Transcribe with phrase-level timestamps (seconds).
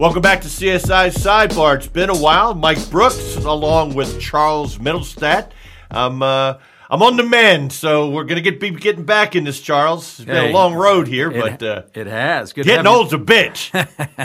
[0.00, 1.76] Welcome back to CSI Sidebar.
[1.76, 2.54] It's been a while.
[2.54, 5.50] Mike Brooks, along with Charles Middlestat.
[5.90, 6.54] I'm uh,
[6.88, 10.20] I'm on the mend, so we're gonna get be getting back in this, Charles.
[10.20, 12.54] It's been Hey, a long road here, It, but uh, it has.
[12.54, 13.72] Good to getting old's a bitch.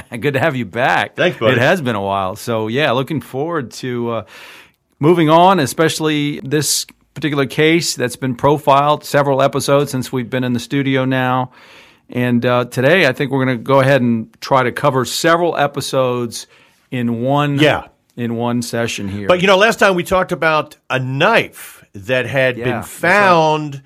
[0.21, 1.17] Good to have you back.
[1.17, 1.57] Thanks, buddy.
[1.57, 2.37] It has been a while.
[2.37, 4.25] So, yeah, looking forward to uh,
[5.01, 6.85] moving on, especially this
[7.15, 11.51] particular case that's been profiled several episodes since we've been in the studio now.
[12.09, 15.57] And uh, today, I think we're going to go ahead and try to cover several
[15.57, 16.45] episodes
[16.91, 17.87] in one Yeah.
[18.15, 19.27] in one session here.
[19.27, 23.81] But you know, last time we talked about a knife that had Yeah, been found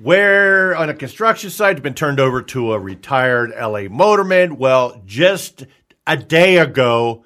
[0.00, 4.56] where on a construction site had been turned over to a retired LA motorman.
[4.58, 5.66] Well, just
[6.06, 7.24] a day ago,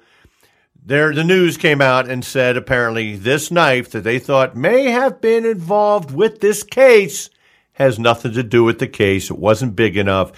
[0.83, 5.21] there the news came out and said apparently this knife that they thought may have
[5.21, 7.29] been involved with this case
[7.73, 9.29] has nothing to do with the case.
[9.29, 10.31] It wasn't big enough.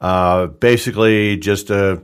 [0.00, 2.02] Uh, basically, just a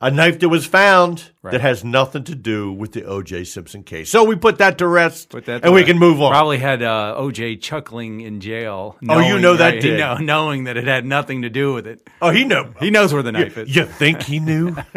[0.00, 3.44] a knife that was found that has nothing to do with the O.J.
[3.44, 4.10] Simpson case.
[4.10, 6.32] So we put that to rest, that and we can move on.
[6.32, 8.98] Probably had uh, OJ chuckling in jail.
[9.08, 9.98] Oh, you know that right, did.
[9.98, 12.06] know- knowing that it had nothing to do with it.
[12.20, 12.74] Oh, he knew.
[12.78, 13.74] He knows where the knife is.
[13.74, 14.72] You think he knew?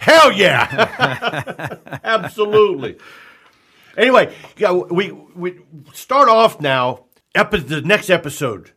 [0.00, 2.96] Hell yeah, absolutely.
[3.96, 5.60] Anyway, yeah, we we
[5.92, 7.03] start off now.
[7.34, 8.70] Epi- the next episode,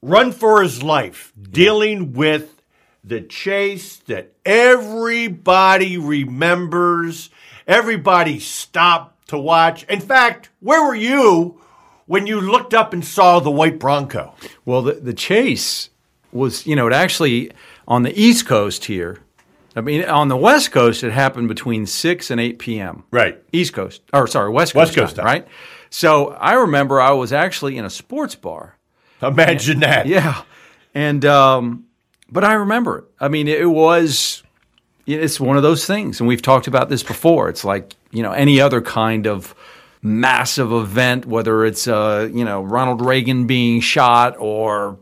[0.00, 2.62] run for his life, dealing with
[3.04, 7.30] the chase that everybody remembers.
[7.66, 9.84] Everybody stopped to watch.
[9.84, 11.60] In fact, where were you
[12.06, 14.34] when you looked up and saw the white Bronco?
[14.64, 15.90] Well, the, the chase
[16.32, 17.52] was, you know, it actually
[17.86, 19.18] on the East Coast here.
[19.74, 23.04] I mean, on the West Coast, it happened between 6 and 8 p.m.
[23.10, 23.42] Right.
[23.52, 25.34] East Coast, or sorry, West Coast, West Coast time, time.
[25.34, 25.48] right?
[25.94, 28.78] So I remember I was actually in a sports bar.
[29.20, 30.06] Imagine that.
[30.06, 30.42] Yeah.
[30.94, 31.84] And, um,
[32.30, 33.04] but I remember it.
[33.20, 34.42] I mean, it was,
[35.06, 36.18] it's one of those things.
[36.18, 37.50] And we've talked about this before.
[37.50, 39.54] It's like, you know, any other kind of
[40.00, 44.98] massive event, whether it's, uh, you know, Ronald Reagan being shot or,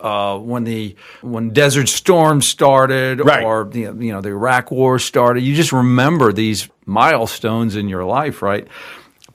[0.00, 3.44] uh, when the when Desert Storm started, Right.
[3.44, 8.04] or the, you know the Iraq War started, you just remember these milestones in your
[8.04, 8.66] life, right?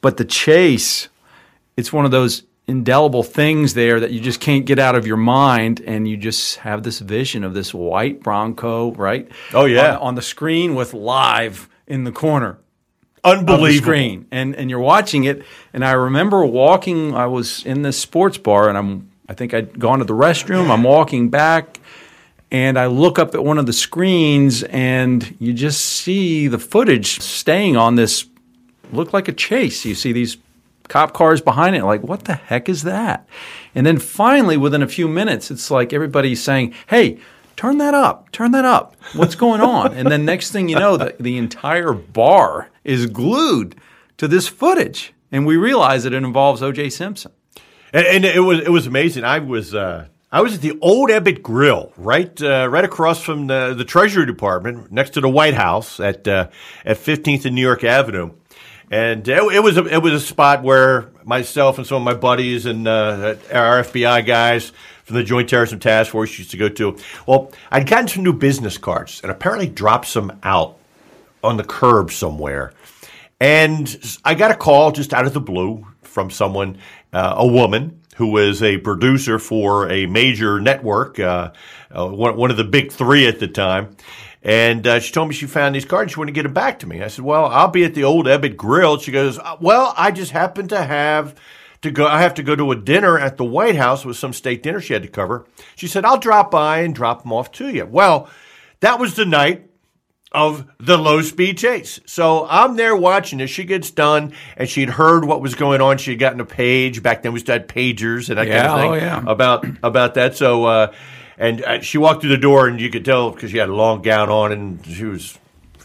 [0.05, 1.09] But the chase,
[1.77, 5.17] it's one of those indelible things there that you just can't get out of your
[5.17, 9.27] mind, and you just have this vision of this white Bronco, right?
[9.51, 9.95] Oh, yeah.
[9.95, 12.59] on, on the screen with live in the corner
[13.23, 13.81] Unbelievable.
[13.81, 15.41] screen, and and you're watching it.
[15.73, 17.15] And I remember walking.
[17.15, 19.09] I was in this sports bar, and I'm.
[19.27, 20.69] I think I'd gone to the restroom.
[20.69, 21.79] I'm walking back,
[22.51, 27.19] and I look up at one of the screens, and you just see the footage
[27.21, 28.27] staying on this.
[28.91, 29.85] Look like a chase.
[29.85, 30.37] You see these
[30.87, 31.83] cop cars behind it.
[31.83, 33.27] Like, what the heck is that?
[33.73, 37.19] And then finally, within a few minutes, it's like everybody's saying, "Hey."
[37.57, 38.33] Turn that up.
[38.33, 38.97] Turn that up.
[39.13, 39.93] What's going on?
[39.93, 43.77] and then next thing you know, the, the entire bar is glued
[44.17, 45.13] to this footage.
[45.31, 46.89] And we realize that it involves O.J.
[46.89, 47.31] Simpson.
[47.93, 49.23] And, and it was it was amazing.
[49.23, 53.47] I was uh, I was at the old Ebbitt Grill, right uh, right across from
[53.47, 56.49] the the Treasury Department, next to the White House at uh,
[56.85, 58.31] at Fifteenth and New York Avenue.
[58.91, 62.13] And it, it was a, it was a spot where myself and some of my
[62.13, 64.71] buddies and uh, our FBI guys
[65.03, 66.97] from the Joint Terrorism Task Force used to go to.
[67.27, 70.77] Well, I'd gotten some new business cards and apparently dropped some out
[71.43, 72.73] on the curb somewhere.
[73.39, 76.77] And I got a call just out of the blue from someone,
[77.11, 81.51] uh, a woman who was a producer for a major network, uh,
[81.91, 83.95] uh, one, one of the big three at the time.
[84.45, 86.13] And uh, she told me she found these cards.
[86.13, 87.01] She wanted to get them back to me.
[87.01, 90.11] I said, "Well, I'll be at the old Ebbitt Grill." She goes, "Uh, "Well, I
[90.11, 91.33] just happen to have
[91.81, 92.05] to go.
[92.05, 94.79] I have to go to a dinner at the White House with some state dinner
[94.79, 97.87] she had to cover." She said, "I'll drop by and drop them off to you."
[97.87, 98.29] Well,
[98.81, 99.67] that was the night
[100.31, 101.99] of the low speed chase.
[102.05, 105.97] So I'm there watching as she gets done, and she'd heard what was going on.
[105.97, 107.33] She had gotten a page back then.
[107.33, 109.23] We still had pagers and that Yeah, kind of thing oh, yeah.
[109.25, 110.35] about about that.
[110.35, 110.93] So, uh,
[111.37, 113.75] and uh, she walked through the door, and you could tell because she had a
[113.75, 115.37] long gown on, and she was.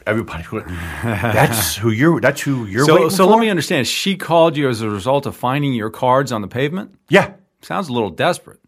[0.07, 0.67] Everybody went.
[0.67, 2.21] That's who you're.
[2.21, 2.87] That's who you're.
[2.87, 3.33] So, so for?
[3.33, 3.87] let me understand.
[3.87, 6.95] She called you as a result of finding your cards on the pavement?
[7.09, 7.35] Yeah.
[7.63, 8.61] Sounds a little desperate.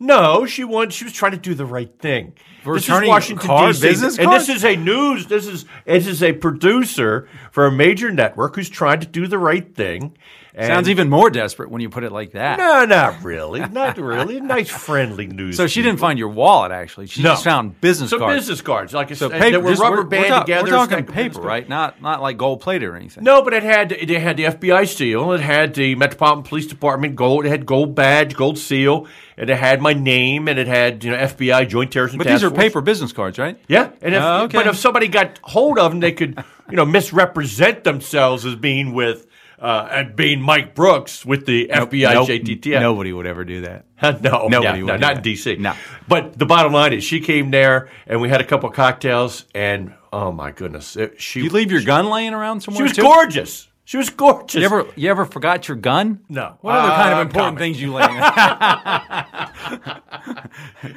[0.00, 0.92] No, she wanted.
[0.92, 2.34] She was trying to do the right thing.
[2.62, 3.80] For this is Washington D.C.
[3.80, 5.26] business and this is a news.
[5.26, 9.38] This is this is a producer for a major network who's trying to do the
[9.38, 10.16] right thing,
[10.58, 12.58] And- Sounds even more desperate when you put it like that.
[12.58, 13.60] No, not really.
[13.60, 14.40] Not really.
[14.48, 15.56] Nice, friendly news.
[15.56, 16.72] So she didn't find your wallet.
[16.72, 17.30] Actually, she No.
[17.30, 18.38] just found business Some cards.
[18.40, 19.58] business cards, like I so said, paper.
[19.58, 20.64] that were rubber we're, we're band together.
[20.64, 21.68] We're talking stacked with business paper, right?
[21.68, 23.22] Not not like gold plated or anything.
[23.24, 25.32] No, but it had they had the FBI seal.
[25.32, 27.46] It had the Metropolitan Police Department gold.
[27.46, 29.06] It had gold badge, gold seal,
[29.36, 32.34] and it had my name, and it had you know FBI Joint Terrorism But Task
[32.40, 32.58] these are Force.
[32.60, 33.60] paper business cards, right?
[33.68, 34.58] Yeah, and if, Oh, okay.
[34.58, 38.92] but if somebody got hold of them, they could you know misrepresent themselves as being
[38.92, 39.26] with
[39.60, 42.28] uh, and being Mike Brooks with the FBI Nope.
[42.28, 42.80] JTTF.
[42.80, 43.84] Nobody would ever do that.
[44.22, 45.56] no, Nobody yeah, would no, not in D.C.
[45.56, 45.74] No.
[46.06, 49.92] but the bottom line is, she came there, and we had a couple cocktails, and
[50.12, 52.78] oh my goodness, it, she You leave your gun laying around somewhere.
[52.78, 53.02] she was too?
[53.02, 53.64] gorgeous.
[53.84, 54.54] She was gorgeous.
[54.60, 56.20] You ever you ever forgot your gun?
[56.28, 56.58] No.
[56.60, 57.58] What other kind of Uh, important comment.
[57.58, 58.02] things you lay?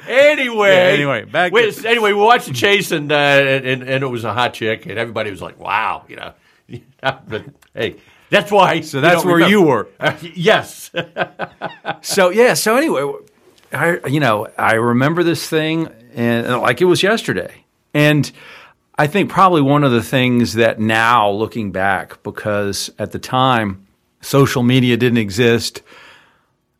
[0.06, 4.06] Anyway, Yeah, anyway, back to- anyway, we watched the chase, and, uh, and and it
[4.06, 6.32] was a hot chick, and everybody was like, "Wow," you know.
[7.02, 7.44] but
[7.74, 7.96] hey,
[8.32, 8.80] that's why.
[8.80, 9.50] So that's don't where remember.
[9.50, 9.88] you were.
[10.00, 10.90] Uh, yes.
[12.04, 12.54] So yeah.
[12.54, 13.12] So anyway,
[13.72, 17.64] I you know I remember this thing and and like it was yesterday,
[17.94, 18.30] and
[18.98, 23.86] I think probably one of the things that now looking back because at the time
[24.20, 25.82] social media didn't exist,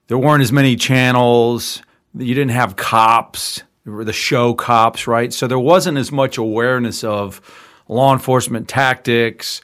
[0.08, 1.82] there weren't as many channels,
[2.16, 5.32] you didn't have cops, the show cops, right?
[5.32, 7.40] So there wasn't as much awareness of
[7.88, 9.62] law enforcement tactics.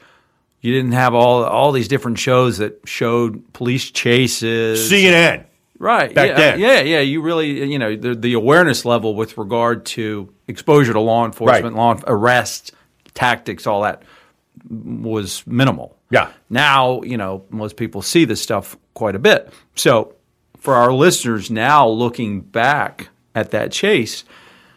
[0.60, 4.90] You didn't have all all these different shows that showed police chases.
[4.90, 5.44] CNN.
[5.78, 6.12] Right.
[6.12, 6.58] back yeah, then.
[6.60, 7.00] Yeah, yeah.
[7.00, 11.76] You really, you know, the, the awareness level with regard to exposure to law enforcement,
[11.76, 11.81] Right.
[11.81, 12.72] law arrests,
[13.14, 14.02] tactics, all that
[14.69, 15.96] was minimal.
[16.10, 16.32] Yeah.
[16.50, 19.52] Now, you know, most people see this stuff quite a bit.
[19.76, 20.14] So,
[20.56, 24.25] for our listeners now looking back at that chase,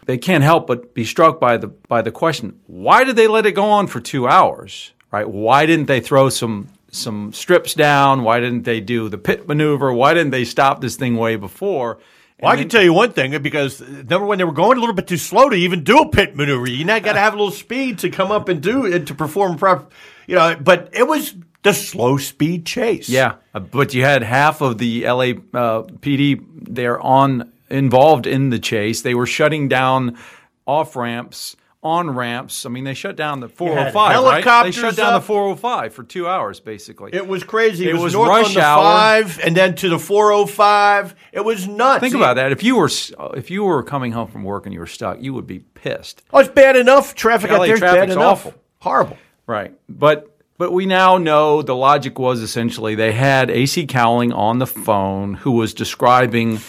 [0.05, 3.47] they can't help but be struck by the by the question: Why did they let
[3.47, 4.91] it go on for two hours?
[5.11, 5.29] Right?
[5.29, 8.23] Why didn't they throw some some strips down?
[8.23, 9.93] Why didn't they do the pit maneuver?
[9.93, 11.99] Why didn't they stop this thing way before?
[12.41, 14.95] Well, I can tell you one thing because number one, they were going a little
[14.95, 16.67] bit too slow to even do a pit maneuver.
[16.67, 19.13] You now got to have a little speed to come up and do and to
[19.13, 19.85] perform proper.
[20.25, 23.09] You know, but it was the slow speed chase.
[23.09, 28.49] Yeah, uh, but you had half of the LA uh, PD there on involved in
[28.49, 29.01] the chase.
[29.01, 30.17] They were shutting down
[30.65, 32.65] off ramps, on ramps.
[32.65, 33.95] I mean, they shut down the 405.
[34.23, 34.63] right?
[34.65, 35.21] They shut down up.
[35.23, 37.11] the 405 for two hours, basically.
[37.13, 37.85] It was crazy.
[37.85, 38.83] It, It was, was north rush on the hour.
[38.83, 41.15] five, and then to the four oh five.
[41.31, 42.01] It was nuts.
[42.01, 42.51] Think about that.
[42.51, 45.21] If you were uh, if you were coming home from work and you were stuck,
[45.21, 46.21] you would be pissed.
[46.31, 47.15] Oh, it's bad enough.
[47.15, 48.45] Traffic out there is bad enough.
[48.45, 48.53] awful.
[48.79, 49.17] Horrible.
[49.47, 49.73] Right.
[49.89, 50.27] But
[50.57, 55.33] but we now know the logic was essentially they had AC Cowling on the phone
[55.33, 56.59] who was describing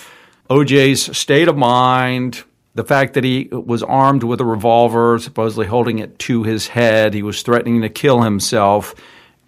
[0.48, 5.98] OJ's state of mind, the fact that he was armed with a revolver, supposedly holding
[5.98, 8.94] it to his head, he was threatening to kill himself,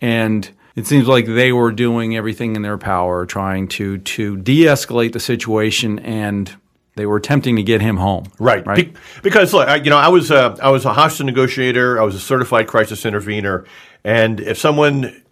[0.00, 5.12] and it seems like they were doing everything in their power trying to to de-escalate
[5.12, 6.54] the situation and
[6.96, 8.24] they were attempting to get him home.
[8.38, 8.64] Right.
[8.64, 8.92] Right.
[8.92, 12.00] Be- because look, I, you know, I was a, I was a hostage negotiator.
[12.00, 13.64] I was a certified crisis intervener,
[14.04, 15.22] and if someone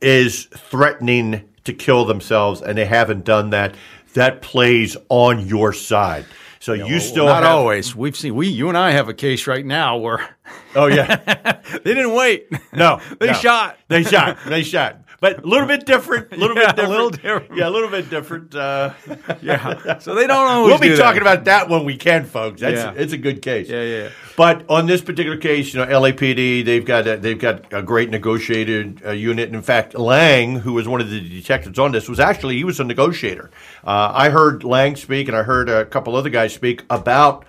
[0.00, 3.74] is threatening to kill themselves and they haven't done that,
[4.14, 6.24] that plays on your side.
[6.60, 7.94] So you still Not have, always.
[7.94, 10.36] We've seen we you and I have a case right now where
[10.74, 11.16] Oh yeah.
[11.84, 12.48] they didn't wait.
[12.72, 13.32] No, They no.
[13.32, 13.78] shot.
[13.88, 14.38] They shot.
[14.46, 14.98] They shot.
[15.20, 16.32] But a little bit different.
[16.32, 16.90] A little Yeah, bit a different.
[16.92, 17.56] little different.
[17.56, 18.54] Yeah, a little bit different.
[18.54, 18.92] Uh,
[19.42, 19.98] Yeah.
[19.98, 20.70] So they don't always.
[20.70, 21.02] we'll be do that.
[21.02, 22.60] talking about that when we can, folks.
[22.60, 22.92] That's Yeah.
[23.02, 23.68] it's a good case.
[23.68, 24.08] Yeah, yeah.
[24.36, 28.10] But on this particular case, you know, LAPD they've got a, they've got a great
[28.10, 29.52] negotiated uh, unit.
[29.52, 32.78] In fact, Lange, who was one of the detectives on this, was actually he was
[32.78, 33.50] a negotiator.
[33.84, 37.44] Uh, I heard Lange speak, and I heard a couple other guys speak about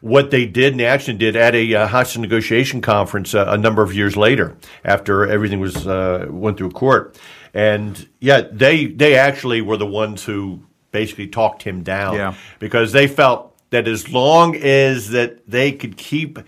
[0.00, 3.82] what they did and action did at a uh, hostage negotiation conference uh, a number
[3.82, 7.18] of years later after everything was uh, went through court
[7.54, 10.60] and yeah they they actually were the ones who
[10.92, 12.34] basically talked him down Yeah.
[12.58, 16.38] because they felt that as long as that they could keep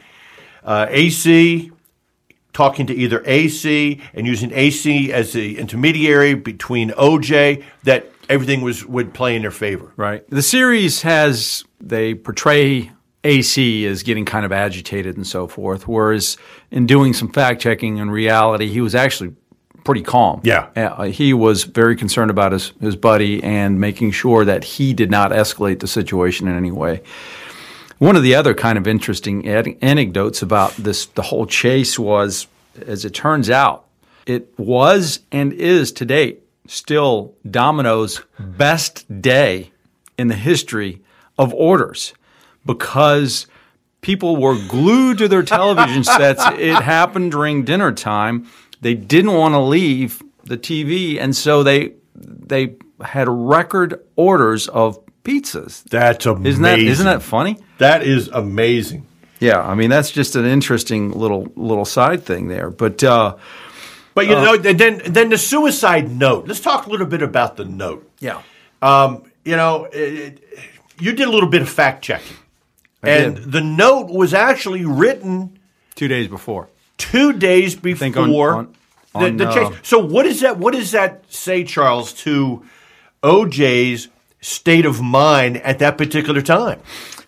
[0.64, 1.70] uh, AC
[2.52, 8.84] talking to either AC and using AC as the intermediary between OJ that everything was
[8.86, 10.28] would play in their favor Right.
[10.30, 12.90] The series has they portray
[13.22, 16.36] AC is getting kind of agitated and so forth, whereas
[16.70, 19.34] in doing some fact checking in reality, he was actually
[19.84, 20.40] pretty calm.
[20.42, 20.68] Yeah.
[20.76, 25.10] Uh, he was very concerned about his, his buddy and making sure that he did
[25.10, 27.02] not escalate the situation in any way.
[27.98, 32.46] One of the other kind of interesting ad- anecdotes about this, the whole chase was,
[32.86, 33.86] as it turns out,
[34.26, 39.72] it was and is to date still Domino's best day
[40.16, 41.02] in the history
[41.38, 42.14] of orders
[42.64, 43.46] because
[44.00, 46.42] people were glued to their television sets.
[46.58, 48.46] It happened during dinner time.
[48.80, 54.98] They didn't want to leave the TV, and so they they had record orders of
[55.24, 55.82] pizzas.
[55.84, 56.46] That's amazing.
[56.46, 57.58] Isn't that isn't that funny?
[57.78, 59.06] That is amazing.
[59.38, 62.70] Yeah, I mean that's just an interesting little little side thing there.
[62.70, 63.36] But uh,
[64.14, 66.46] But you know, and then then the suicide note.
[66.46, 68.10] Let's talk a little bit about the note.
[68.20, 68.42] yeah,
[68.82, 70.44] Um, you know, it, it-
[70.98, 72.36] you did a little bit of fact checking,
[73.02, 73.52] and did.
[73.52, 75.58] the note was actually written
[75.94, 76.68] two days before.
[76.98, 78.74] two days think on- before on-
[79.12, 79.78] the, on, the uh, chase.
[79.82, 80.58] So what does that?
[80.58, 82.64] What does that say, Charles, to
[83.22, 84.08] OJ's
[84.40, 86.80] state of mind at that particular time?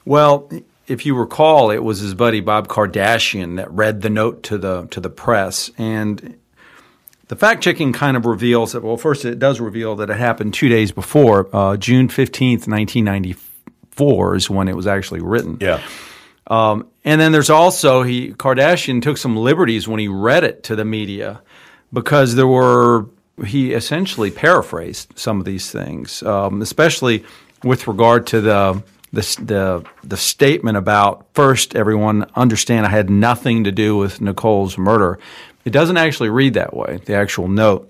[0.04, 0.48] Well,
[0.86, 4.86] if you recall, it was his buddy Bob Kardashian that read the note to the
[4.92, 6.36] to the press, and
[7.28, 8.82] the fact checking kind of reveals that.
[8.82, 13.04] Well, first, it does reveal that it happened two days before, uh, June fifteenth, nineteen
[13.04, 13.34] ninety
[13.92, 15.58] four, is when it was actually written.
[15.60, 15.82] Yeah.
[16.48, 20.76] Um, and then there's also he Kardashian took some liberties when he read it to
[20.76, 21.40] the media
[21.92, 23.06] because there were
[23.44, 27.24] he essentially paraphrased some of these things, um, especially
[27.62, 28.82] with regard to the
[29.12, 34.76] the the the statement about first everyone understand I had nothing to do with Nicole's
[34.76, 35.18] murder.
[35.64, 37.00] It doesn't actually read that way.
[37.04, 37.88] The actual note.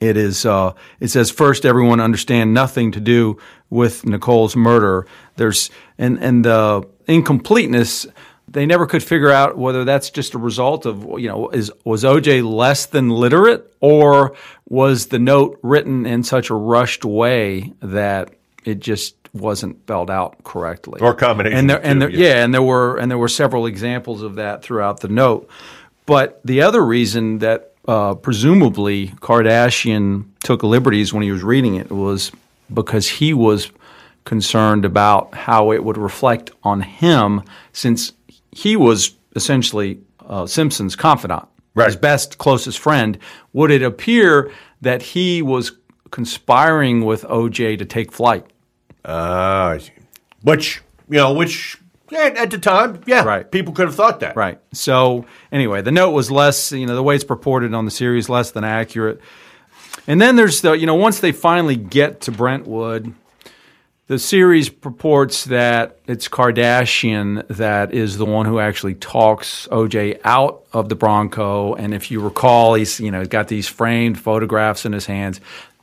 [0.00, 0.44] It is.
[0.44, 3.38] Uh, it says first, everyone understand nothing to do
[3.74, 5.06] with Nicole's murder.
[5.36, 8.06] There's and and the incompleteness.
[8.46, 12.04] They never could figure out whether that's just a result of you know is was
[12.04, 14.36] OJ less than literate or
[14.68, 18.30] was the note written in such a rushed way that
[18.64, 22.28] it just wasn't spelled out correctly Or combination and there, and there, yeah.
[22.28, 25.48] yeah, and there were and there were several examples of that throughout the note.
[26.06, 31.90] But the other reason that uh, presumably Kardashian took liberties when he was reading it
[31.90, 32.30] was
[32.74, 33.70] because he was
[34.24, 38.12] concerned about how it would reflect on him, since
[38.52, 41.86] he was essentially uh, Simpson's confidant, Right.
[41.86, 43.18] his best closest friend.
[43.52, 44.50] Would it appear
[44.80, 45.72] that he was
[46.10, 48.46] conspiring with OJ to take flight?
[49.04, 49.76] Ah,
[50.42, 51.76] which you know, which
[52.12, 53.50] at the time, yeah, Right.
[53.50, 54.36] people could have thought that.
[54.36, 54.58] Right.
[54.72, 58.28] So anyway, the note was less, you know, the way it's purported on the series,
[58.28, 59.20] less than accurate.
[60.06, 63.14] And then there's the, you know, once they finally get to Brentwood,
[64.06, 70.64] the series purports that it's Kardashian that is the one who actually talks OJ out
[70.74, 71.74] of the Bronco.
[71.74, 75.40] And if you recall, he's, you know, he's got these framed photographs in his hands.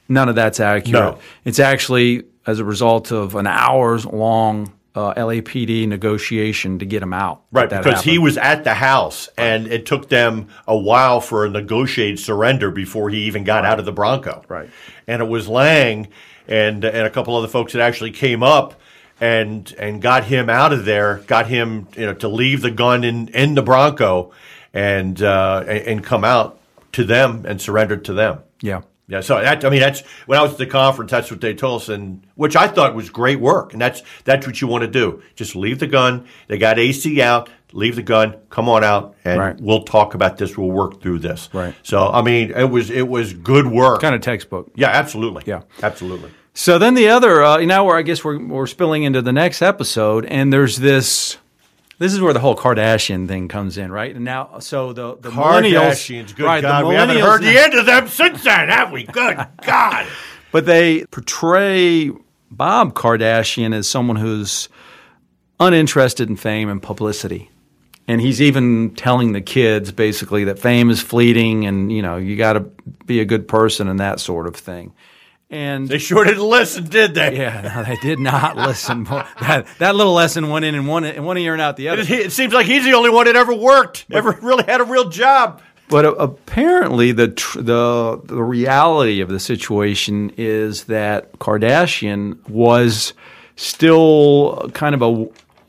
[0.07, 1.15] None of that's accurate.
[1.15, 1.19] No.
[1.45, 7.13] It's actually as a result of an hours long uh, LAPD negotiation to get him
[7.13, 7.43] out.
[7.51, 11.50] Right, because he was at the house, and it took them a while for a
[11.50, 14.43] negotiated surrender before he even got out of the Bronco.
[14.48, 14.69] Right.
[15.07, 16.07] and it was Lange
[16.48, 18.79] and and a couple other folks that actually came up
[19.19, 23.03] and and got him out of there, got him you know to leave the gun
[23.03, 24.31] in in the Bronco,
[24.74, 26.60] and uh, and, and come out
[26.93, 28.39] to them and surrendered to them.
[28.62, 28.81] Yeah.
[29.11, 31.11] Yeah, so that I mean that's when I was at the conference.
[31.11, 33.73] That's what they told us, and which I thought was great work.
[33.73, 35.21] And that's that's what you want to do.
[35.35, 36.25] Just leave the gun.
[36.47, 37.49] They got AC out.
[37.73, 38.35] Leave the gun.
[38.49, 39.55] Come on out, and Right.
[39.59, 40.57] we'll talk about this.
[40.57, 41.49] We'll work through this.
[41.53, 41.73] Right.
[41.83, 44.01] So I mean, it was it was good work.
[44.01, 44.71] Kind of textbook.
[44.75, 45.43] yeah, absolutely.
[45.45, 45.61] Yeah.
[45.83, 46.31] absolutely.
[46.53, 49.61] So then the other, uh, now where I guess we're, we're spilling into the next
[49.61, 51.37] episode, and there's this.
[52.01, 54.15] This is where the whole Kardashian thing comes in, right?
[54.15, 56.60] And now, so the the Kardashians, good right?
[56.60, 59.03] God, we haven't heard the end of them since then, have we?
[59.03, 60.08] Good God.
[60.51, 62.10] But they portray
[62.50, 64.67] Bob Kardashian as someone who's
[65.60, 67.51] uninterested in fame and publicity.
[68.08, 72.36] And he's even telling the kids basically that fame is fleeting and, you know, you
[72.36, 72.62] got to
[73.05, 74.91] be a good person and that sort of thing.
[75.51, 77.36] And They sure didn't listen, did they?
[77.38, 79.05] yeah, no, they did not listen.
[79.41, 82.01] That, that little lesson went in in one, in one ear and out the other.
[82.03, 84.86] It, it seems like he's the only one that ever worked, ever really had a
[84.86, 85.62] real job.
[85.89, 93.13] But uh, apparently, the tr- the the reality of the situation is that Kardashian was
[93.58, 95.01] still kind of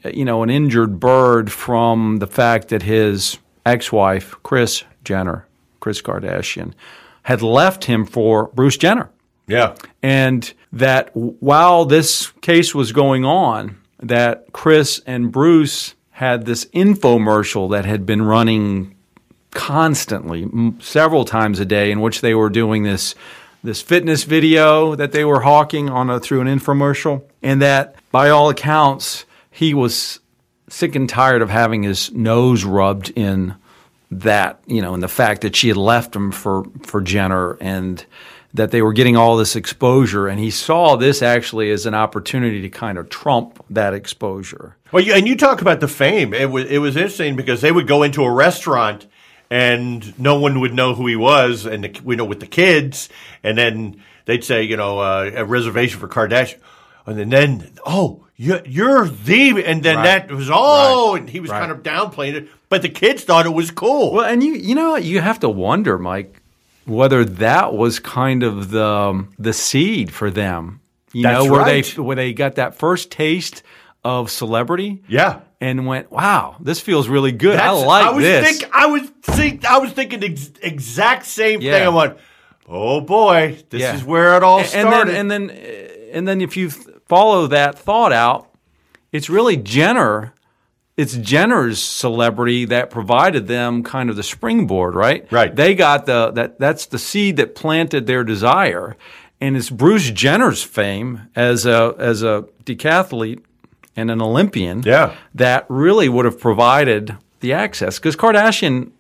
[0.05, 5.47] a you know an injured bird from the fact that his ex-wife Kris Jenner,
[5.81, 6.73] Kris Kardashian,
[7.25, 9.11] had left him for Bruce Jenner
[9.47, 9.75] Yeah.
[10.03, 17.71] and that while this case was going on, that Kris and Bruce had this infomercial
[17.73, 18.95] that had been running
[19.51, 23.15] constantly, m- several times a day, in which they were doing this
[23.65, 28.29] this fitness video that they were hawking on a, through an infomercial, and that by
[28.29, 30.19] all accounts he was
[30.69, 33.55] sick and tired of having his nose rubbed in
[34.11, 38.05] that, you know, and the fact that she had left him for for Jenner and
[38.55, 42.61] that they were getting all this exposure and he saw this actually as an opportunity
[42.61, 44.77] to kind of trump that exposure.
[44.93, 46.35] Well, you, and you talk about the fame.
[46.35, 49.07] It was it was interesting because they would go into a restaurant
[49.51, 53.09] and no one would know who he was, and the, we know with the kids,
[53.43, 56.59] and then they'd say, you know, uh, a reservation for Kardashian,
[57.07, 60.27] and then oh, you're, you're the, and then Right.
[60.27, 61.21] that was oh, Right.
[61.21, 61.61] and he was Right.
[61.61, 64.13] kind of downplaying it, but the kids thought it was cool.
[64.13, 66.42] Well, and you you know you have to wonder, Mike,
[66.85, 70.81] whether that was kind of the um, the seed for them.
[71.13, 71.85] You That's know, where right.
[71.85, 73.63] they where they got that first taste
[74.05, 75.41] of celebrity yeah.
[75.61, 77.59] and went, "Wow, this feels really good.
[77.59, 81.27] I like I was this." Think, I was think, I was thinking the ex- exact
[81.27, 81.73] same Yeah.
[81.73, 81.87] thing.
[81.87, 82.17] I went,
[82.67, 83.95] oh boy, this Yeah.
[83.95, 85.15] is where it all and started.
[85.15, 85.51] then and then
[86.13, 88.49] and then if you follow that thought out,
[89.13, 90.35] it's really Jenner.
[90.97, 95.27] It's Jenner's celebrity that provided them kind of the springboard, right?
[95.33, 95.55] Right.
[95.55, 98.97] They got the that that's the seed that planted their desire,
[99.41, 103.41] and it's Bruce Jenner's fame as a as a decathlete
[103.97, 105.15] and an Olympian Yeah.
[105.35, 108.91] that really would have provided the access because Kardashian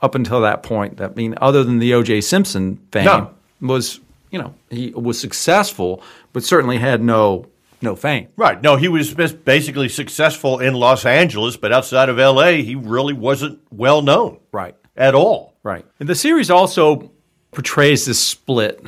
[0.00, 2.20] up until that point, I mean, other than the O.J.
[2.20, 3.30] Simpson fame, No.
[3.62, 4.00] was
[4.30, 6.02] you know he was successful,
[6.34, 7.46] but certainly had no
[7.80, 8.28] no fame.
[8.36, 8.60] right.
[8.62, 13.60] No, he was basically successful in Los Angeles, but outside of L.A., he really wasn't
[13.70, 14.74] well known Right.
[14.96, 15.54] at all.
[15.62, 15.84] Right.
[16.00, 17.10] And the series also
[17.52, 18.84] portrays this split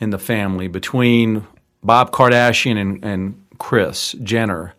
[0.00, 1.46] in the family between
[1.82, 4.74] Bob Kardashian and, and Kris Jenner.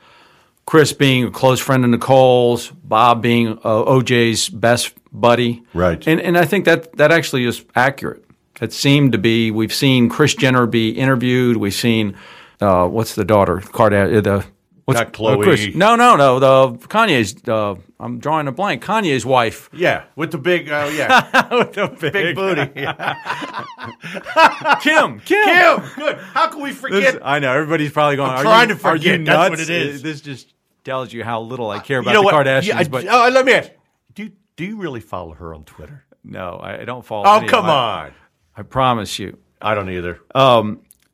[0.66, 5.62] Kris being a close friend of Nicole's, Bob being uh, OJ's best buddy.
[5.74, 6.06] Right.
[6.08, 8.24] And, and I think that, that actually is accurate.
[8.62, 11.58] It seemed to be, we've seen Kris Jenner be interviewed.
[11.58, 12.16] We've seen,
[12.62, 13.58] uh, what's the daughter?
[13.58, 14.46] Kardashian, the,
[14.86, 15.44] what's, Not Khloe.
[15.44, 16.40] Chris- no, no, no.
[16.40, 18.84] The Kanye's, uh, I'm drawing a blank.
[18.84, 19.70] Kanye's wife.
[19.74, 22.66] Yeah, with the big, uh, yeah, With the big booty.
[24.82, 25.46] Kim, Kim.
[25.46, 26.18] Kim, good.
[26.18, 27.14] How can we forget?
[27.14, 28.32] This- I know everybody's probably going.
[28.32, 29.16] I'm are trying you, to forget.
[29.16, 29.50] Are you That's nuts?
[29.50, 30.02] what it is.
[30.02, 32.46] This just tells you how little I care about you know the what?
[32.46, 32.68] Kardashians.
[32.68, 33.72] Yeah, I- but oh, let me ask.
[34.14, 36.04] Do you, do you really follow her on Twitter?
[36.24, 37.24] no, I, don't follow.
[37.26, 38.12] Oh, come on.
[38.56, 39.38] I, I promise you.
[39.62, 40.20] I don't either.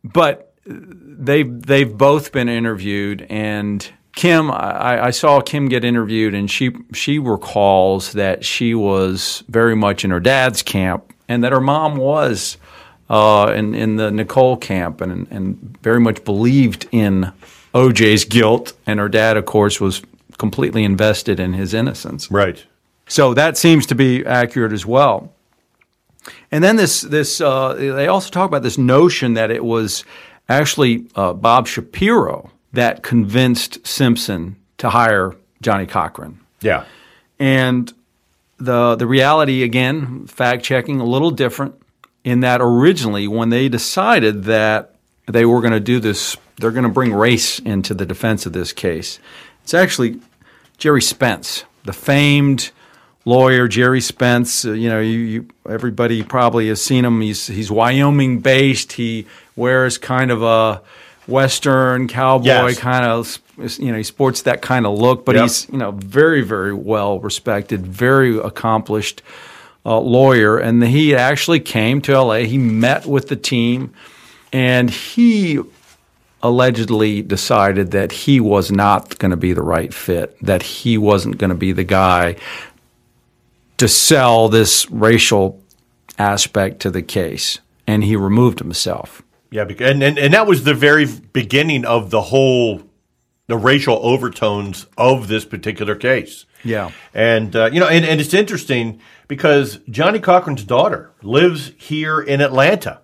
[0.04, 4.52] But they've they've both been interviewed, and Kim.
[4.52, 10.06] I, I saw Kim get interviewed, and she she recalls that she was very much
[10.06, 12.58] in her dad's camp, and that her mom was.
[13.12, 17.32] Uh, in, in the Nicole camp, and and very much believed in
[17.74, 20.04] OJ's guilt, and her dad, of course, was
[20.38, 22.30] completely invested in his innocence.
[22.30, 22.64] right.
[23.08, 25.34] So that seems to be accurate as well.
[26.52, 30.04] And then this this uh, they also talk about this notion that it was
[30.50, 36.40] actually uh, Bob Shapiro that convinced Simpson to hire Johnnie Cochran.
[36.62, 36.86] Yeah.
[37.40, 37.94] And
[38.58, 41.76] the the reality again, fact checking a little different
[42.24, 44.96] in that originally when they decided that
[45.28, 48.54] they were going to do this, they're going to bring race into the defense of
[48.54, 49.20] this case.
[49.64, 50.20] It's actually
[50.78, 52.72] Gerry Spence, the famed
[53.26, 54.66] lawyer Gerry Spence.
[54.66, 57.22] You know, you, you everybody probably has seen him.
[57.22, 58.94] He's he's Wyoming based.
[58.94, 59.26] He
[59.60, 60.82] wears kind of a
[61.28, 62.80] western cowboy Yes.
[62.80, 63.38] kind of
[63.80, 65.44] you know he sports that kind of look but Yep.
[65.44, 69.22] he's you know very very well respected very accomplished
[69.86, 73.94] uh, lawyer and he actually came to LA he met with the team
[74.52, 75.60] and he
[76.42, 81.38] allegedly decided that he was not going to be the right fit that he wasn't
[81.38, 82.36] going to be the guy
[83.78, 85.62] to sell this racial
[86.18, 90.74] aspect to the case and he removed himself Yeah, and, and and that was the
[90.74, 92.84] very beginning of the whole
[93.48, 96.46] the racial overtones of this particular case.
[96.64, 96.92] Yeah.
[97.14, 102.42] and uh, you know, and, and it's interesting because Johnnie Cochran's daughter lives here in
[102.42, 103.00] Atlanta,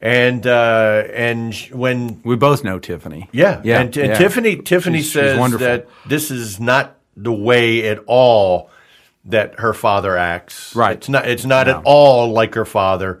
[0.00, 4.14] and uh, and when we both know Tiffany yeah, yeah, and, and yeah.
[4.18, 5.66] Tiffany Tiffany She's- she's says wonderful.
[5.66, 8.70] that this is not the way at all
[9.26, 10.74] that her father acts.
[10.74, 10.96] Right.
[10.96, 11.28] It's not.
[11.28, 13.20] It's not at all like her father.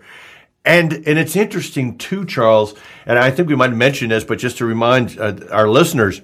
[0.64, 2.74] And and it's interesting too, Charles.
[3.06, 6.22] And I think we might mention this, but just to remind uh, our listeners,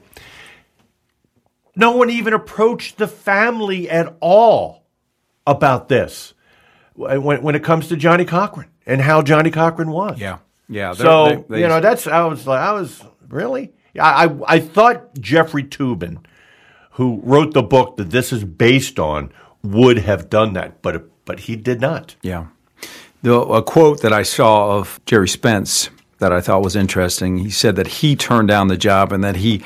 [1.76, 4.84] no one even approached the family at all
[5.46, 6.34] about this
[6.94, 10.18] when when it comes to Johnnie Cochran and how Johnnie Cochran was.
[10.20, 10.92] Yeah, yeah.
[10.94, 13.72] So they- they- you know, that's I was like, I was really.
[13.98, 16.24] I I, I thought Jeffrey Toobin,
[16.92, 21.40] who wrote the book that this is based on, would have done that, but but
[21.40, 22.14] he did not.
[22.22, 22.46] yeah.
[23.22, 27.38] The a quote that I saw of Gerry Spence that I thought was interesting.
[27.38, 29.62] He said that he turned down the job and that he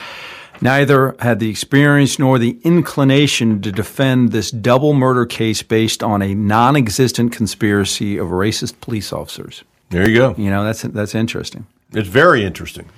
[0.61, 6.23] neither had the experience nor the inclination to defend this double murder case based on
[6.23, 9.65] a non-existent conspiracy of racist police officers.
[9.91, 10.35] There you go.
[10.39, 11.67] You know, that's that's interesting.
[11.93, 12.89] It's very interesting.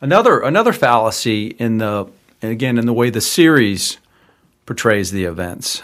[0.00, 2.06] Another another fallacy in the
[2.42, 3.98] and again in the way the series
[4.66, 5.82] portrays the events,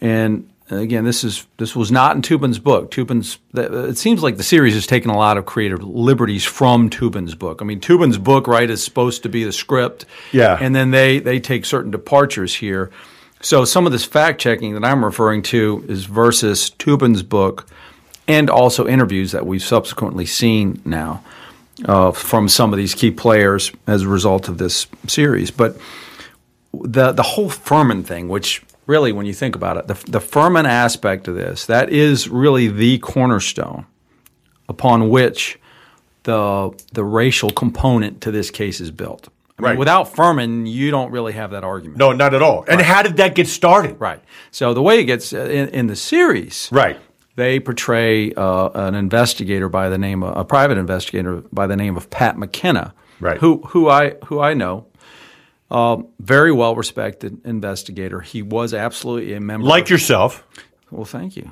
[0.00, 2.90] and again, this is this was not in Toobin's book.
[2.90, 7.34] Toobin's it seems like the series has taken a lot of creative liberties from Toobin's
[7.34, 7.60] book.
[7.62, 10.58] I mean, Toobin's book, right, is supposed to be the script, Yeah.
[10.60, 12.90] and then they they take certain departures here.
[13.40, 17.66] So some of this fact checking that I'm referring to is versus Toobin's book,
[18.26, 21.22] and also interviews that we've subsequently seen now
[21.84, 25.76] uh, from some of these key players as a result of this series, but
[26.72, 30.64] the the whole Fuhrman thing, which really, when you think about it, the, the Fuhrman
[30.64, 33.86] aspect of this, that is really the cornerstone
[34.68, 35.60] upon which
[36.24, 39.28] the the racial component to this case is built.
[39.58, 39.78] I mean, Right.
[39.78, 41.98] without Fuhrman, you don't really have that argument.
[41.98, 42.64] No, not at all.
[42.68, 44.00] And how did that get started?
[44.00, 44.20] Right.
[44.50, 46.96] So the way it gets uh, in, in the series, Right.
[47.36, 51.96] they portray uh, an investigator by the name of a private investigator by the name
[51.96, 53.38] of Pat McKenna, Right.
[53.38, 54.86] Who who I who I know,
[55.70, 58.20] uh, very well respected investigator.
[58.20, 59.66] He was absolutely a member.
[59.66, 60.46] Like of, yourself.
[60.90, 61.50] well, thank you.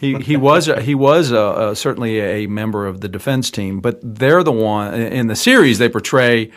[0.00, 3.80] he he was a, he was a, a, certainly a member of the defense team,
[3.80, 6.50] but they're the one in the series they portray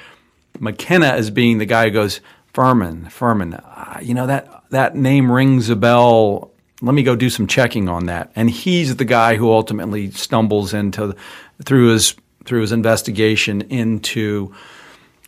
[0.59, 2.21] McKenna as being the guy who goes
[2.53, 3.61] Fuhrman Fuhrman.
[3.63, 6.51] Uh, you know that that name rings a bell.
[6.81, 8.31] Let me go do some checking on that.
[8.35, 11.15] And he's the guy who ultimately stumbles into
[11.63, 14.53] through his through his investigation into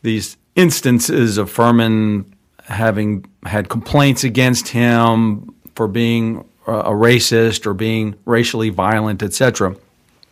[0.01, 2.25] these instances of Fuhrman
[2.63, 9.75] having had complaints against him for being a racist or being racially violent, etc.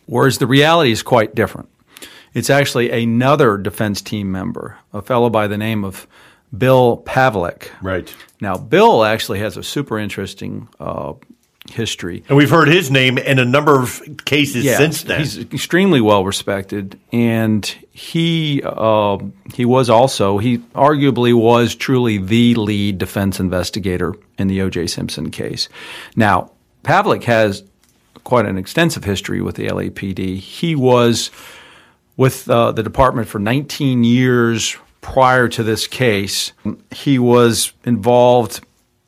[0.06, 1.68] Whereas the reality is quite different.
[2.32, 6.08] It's actually another defense team member, a fellow by the name of
[6.56, 7.70] Bill Pavelic.
[7.80, 8.12] Right.
[8.40, 11.12] Now, Bill actually has a super interesting uh,
[11.70, 12.24] history.
[12.28, 15.20] And we've heard his name in a number of cases since then.
[15.20, 19.18] He's extremely well respected, and he uh,
[19.54, 24.88] he was also he arguably was truly the lead defense investigator in the O.J.
[24.88, 25.68] Simpson case.
[26.16, 26.50] Now,
[26.82, 27.64] Pavelic has
[28.24, 30.38] quite an extensive history with the LAPD.
[30.38, 31.30] He was
[32.16, 36.52] with uh, the department for 19 years prior to this case.
[36.90, 38.64] He was involved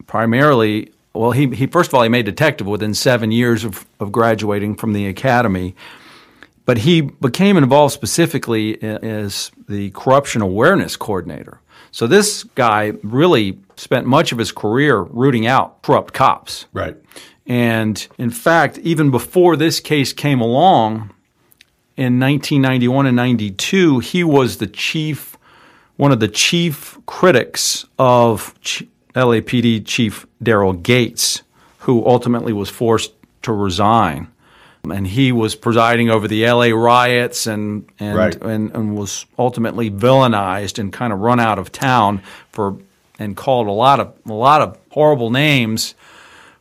[0.06, 0.92] primarily.
[1.16, 4.76] Well, he, he first of all he made detective within seven years of, of graduating
[4.76, 5.74] from the academy,
[6.64, 11.60] but he became involved specifically as the corruption awareness coordinator.
[11.90, 16.66] So this guy really spent much of his career rooting out corrupt cops.
[16.72, 16.96] right.
[17.46, 21.12] And in fact, even before this case came along
[21.96, 25.38] in 1991 and 92, he was the chief,
[25.96, 28.52] one of the chief critics of
[29.16, 31.42] LAPD Chief Daryl Gates,
[31.80, 34.28] who ultimately was forced to resign.
[34.88, 38.36] And he was presiding over the LA riots and and, Right.
[38.40, 42.76] and, and was ultimately villainized and kind of run out of town for
[43.18, 45.94] and called a lot of a lot of horrible names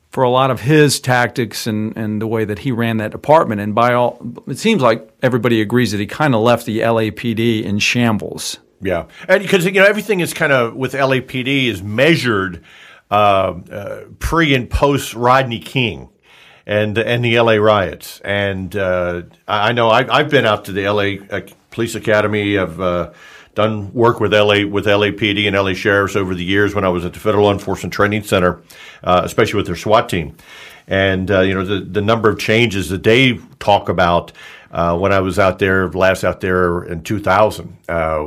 [0.10, 3.60] for a lot of his tactics and, and the way that he ran that department.
[3.62, 7.64] And by all, it seems like everybody agrees that he kind of left the LAPD
[7.64, 8.58] in shambles.
[8.82, 12.64] Yeah, and because you know everything is kind of with LAPD is measured
[13.10, 16.10] uh, uh, pre and post Rodney King
[16.66, 18.20] and and the LA riots.
[18.22, 22.58] And uh, I know I, I've been out to the LA uh, Police Academy.
[22.58, 23.14] I've uh,
[23.54, 27.06] done work with LA with LAPD and LA sheriffs over the years when I was
[27.06, 28.62] at the Federal Law Enforcement Training Center,
[29.04, 30.36] uh, especially with their SWAT team.
[30.88, 34.32] And you know the the number of changes that they talk about.
[34.76, 38.26] Uh, when I was out there, last out there in 2000, uh,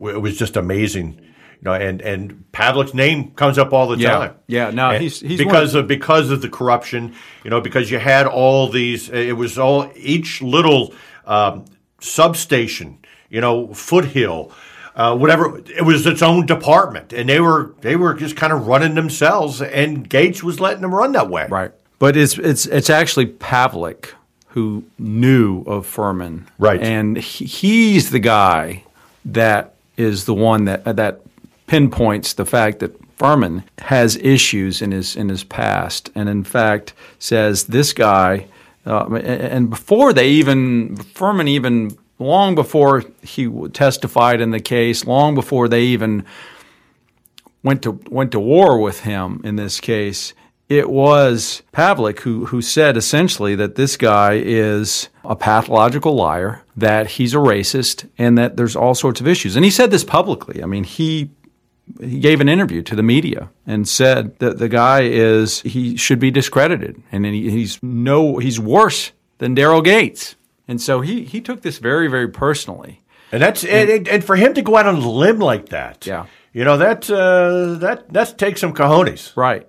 [0.00, 1.14] it was just amazing.
[1.18, 4.10] You know, and and Pavelic's name comes up all the Yeah.
[4.18, 4.30] time.
[4.48, 7.14] Yeah, no, And he's- he's because of because of the corruption.
[7.42, 9.08] You know, because you had all these.
[9.08, 10.92] It was all each little
[11.26, 11.64] um,
[12.00, 12.98] substation.
[13.30, 14.52] You know, foothill.
[14.94, 18.66] Uh, whatever it was its own department, and they were they were just kind of
[18.66, 21.46] running themselves, and Gates was letting them run that way.
[21.48, 21.70] Right.
[21.98, 24.06] But it's it's it's actually Pavelic
[24.48, 26.44] who knew of Fuhrman.
[26.58, 26.80] Right.
[26.80, 28.84] And he, he's the guy
[29.24, 31.20] that is the one that that
[31.66, 36.92] pinpoints the fact that Fuhrman has issues in his in his past, and in fact
[37.18, 38.46] says this guy.
[38.86, 45.04] Uh, and- and before they even Fuhrman even long before he testified in the case,
[45.04, 46.24] long before they even
[47.62, 50.32] went to went to war with him in this case.
[50.68, 57.06] It was Pavelic who who said essentially that this guy is a pathological liar, that
[57.06, 59.56] he's a racist, and that there's all sorts of issues.
[59.56, 60.62] And he said this publicly.
[60.62, 61.30] I mean, he
[62.00, 66.18] he gave an interview to the media and said that the guy is he should
[66.18, 70.36] be discredited, and he, he's no he's worse than Daryl Gates.
[70.66, 73.02] And so he he took this very very personally.
[73.32, 76.06] And that's and, and, and for him to go out on a limb like that.
[76.06, 76.26] Yeah.
[76.52, 79.36] You know that uh, that that takes some cojones.
[79.36, 79.66] Right.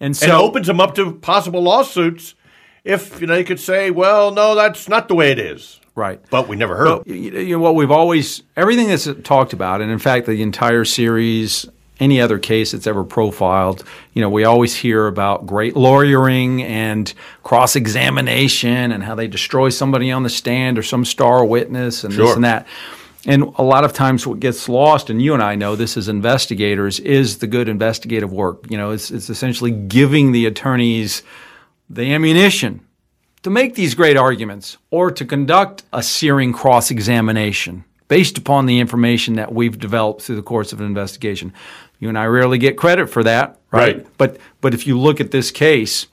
[0.00, 2.34] And and so opens them up to possible lawsuits
[2.84, 5.80] if you know they could say, well, no, that's not the way it is.
[5.94, 6.20] right.
[6.30, 7.06] But we never heard.
[7.06, 10.84] you you know what we've always everything that's talked about, and in fact, the entire
[10.84, 11.66] series,
[11.98, 13.82] any other case that's ever profiled,
[14.12, 19.70] you know, we always hear about great lawyering and cross examination and how they destroy
[19.70, 22.66] somebody on the stand or some star witness and this and that.
[23.26, 26.08] And a lot of times, what gets lost, and you and I know this as
[26.08, 28.64] investigators, is the good investigative work.
[28.70, 31.24] You know, it's, it's essentially giving the attorneys
[31.90, 32.86] the ammunition
[33.42, 38.78] to make these great arguments or to conduct a searing cross examination based upon the
[38.78, 41.52] information that we've developed through the course of an investigation.
[41.98, 43.98] You and I rarely get credit for that, right?
[43.98, 44.06] Right.
[44.18, 46.06] But but if you look at this case,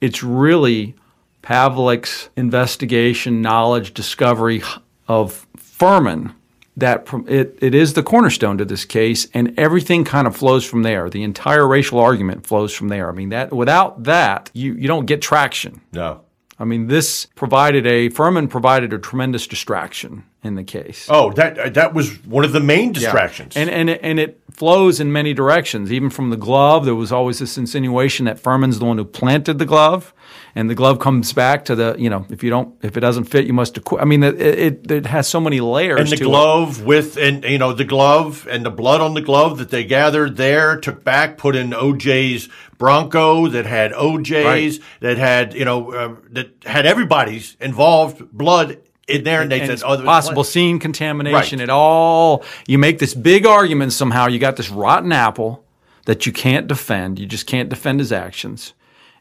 [0.00, 0.96] it's really
[1.42, 4.62] Pavelic's investigation, knowledge, discovery
[5.06, 6.34] of Fuhrman
[6.78, 10.82] that it, it is the cornerstone to this case, and everything kind of flows from
[10.82, 11.10] there.
[11.10, 13.08] The entire racial argument flows from there.
[13.08, 15.80] I mean, that without that, you, you don't get traction.
[15.92, 16.22] no.
[16.60, 21.06] I mean, this provided a Fuhrman provided a tremendous distraction in the case.
[21.08, 23.54] Oh, that that was one of the main distractions.
[23.54, 23.62] Yeah.
[23.62, 25.92] And and it, and it flows in many directions.
[25.92, 29.60] Even from the glove, there was always this insinuation that Fuhrman's the one who planted
[29.60, 30.12] the glove,
[30.58, 33.24] and the glove comes back to the you know if you don't if it doesn't
[33.24, 34.02] fit, you must acquit.
[34.02, 36.00] I mean, it, it it has so many layers.
[36.00, 39.58] and the glove with and you know the glove and the blood on the glove
[39.58, 44.80] that they gathered there took back put in OJ's Bronco that had OJ's Right.
[45.00, 49.78] that had you know uh, that had everybody's involved blood in there and they and
[49.78, 51.60] said oh, possible scene contamination.
[51.60, 51.68] Right.
[51.68, 54.26] It all you make this big argument somehow.
[54.26, 55.64] You got this rotten apple
[56.06, 57.20] that you can't defend.
[57.20, 58.72] You just can't defend his actions,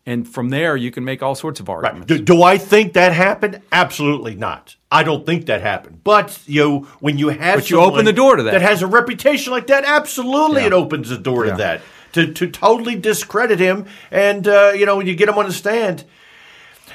[0.08, 2.08] and from there you can make all sorts of arguments.
[2.08, 3.62] Do, do I think that happened?
[3.72, 4.76] Absolutely not.
[4.92, 6.04] I don't think that happened.
[6.04, 8.52] But you when you have But you open the door to that.
[8.54, 10.68] that has a reputation like that, absolutely Yeah.
[10.68, 11.52] it opens the door Yeah.
[11.52, 11.82] to that.
[12.14, 15.54] To to totally discredit him, and uh, you know when you get him on the
[15.54, 16.06] stand,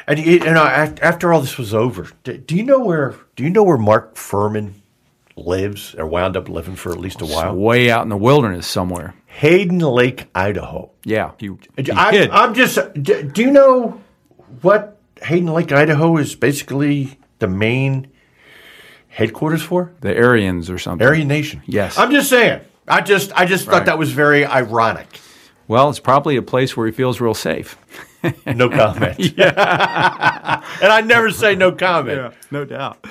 [0.09, 3.15] and you, you know af- after all this was over, do, do you know where
[3.37, 4.73] do you know where Mark Fuhrman
[5.37, 7.55] lives or wound up living for at least a while?
[7.55, 9.15] Way out in the wilderness somewhere.
[9.33, 10.91] Hayden Lake, Idaho.
[11.05, 11.33] Yeah,
[11.95, 12.29] I.
[12.31, 12.79] I'm just.
[13.03, 14.01] Do, you know
[14.61, 18.09] what Hayden Lake, Idaho, is basically the main
[19.09, 19.93] headquarters for?
[20.01, 21.07] the Aryans or something.
[21.07, 21.63] Aryan Nation.
[21.67, 21.99] Yes.
[21.99, 22.61] I'm just saying.
[22.87, 23.75] I just, I just Right.
[23.79, 25.21] thought that was very ironic.
[25.67, 27.79] Well, it's probably a place where he feels real safe.
[28.47, 29.19] No comment.
[29.37, 30.63] yeah.
[30.83, 32.35] and I never say no comment.
[32.51, 33.05] no doubt.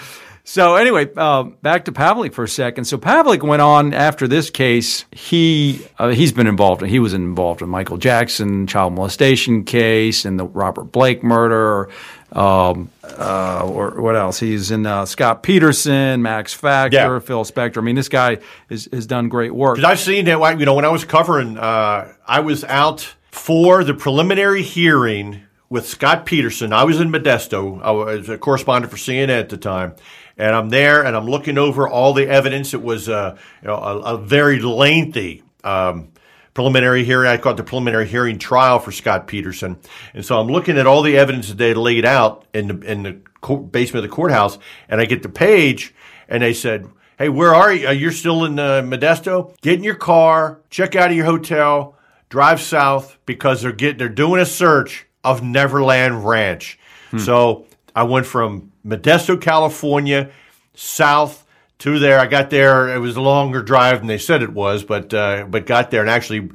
[0.51, 2.83] So anyway, uh, back to Pavelic for a second.
[2.83, 5.05] So Pavelic went on after this case.
[5.09, 6.85] He uh, he's been involved.
[6.85, 11.87] He was involved in Michael Jackson child molestation case and the Robert Blake murder.
[12.33, 14.41] Um, uh, or what else?
[14.41, 17.19] He's in uh, Scott Peterson, Max Factor, Yeah.
[17.19, 17.77] Phil Spector.
[17.77, 19.81] I mean, this guy is, has done great work.
[19.81, 20.41] I've seen that.
[20.41, 25.43] like, You know, when I was covering, uh, I was out for the preliminary hearing
[25.69, 26.73] with Scott Peterson.
[26.73, 27.81] I was in Modesto.
[27.81, 29.95] I was a correspondent for CNN at the time,
[30.41, 32.73] and I'm there and I'm looking over all the evidence.
[32.73, 35.43] It was uh, you know, a, a very lengthy.
[35.63, 36.09] Um,
[36.53, 37.29] preliminary hearing.
[37.29, 39.77] I call it the preliminary hearing trial for Scott Peterson,
[40.13, 42.79] and so I'm looking at all the evidence that they had laid out in the
[42.91, 44.57] in the court, basement of the courthouse,
[44.89, 45.93] and I get the page,
[46.27, 47.87] and they said, "Hey, where are you?
[47.87, 49.55] Uh, You're still in uh, Modesto?
[49.61, 51.95] Get in your car, check out of your hotel,
[52.29, 56.77] drive south because they're getting they're doing a search of Neverland Ranch."
[57.17, 60.31] So I went from Modesto, California,
[60.73, 61.45] south
[61.79, 62.19] to there.
[62.19, 62.89] I got there.
[62.93, 66.01] It was a longer drive than they said it was, but uh, but got there
[66.01, 66.49] and actually.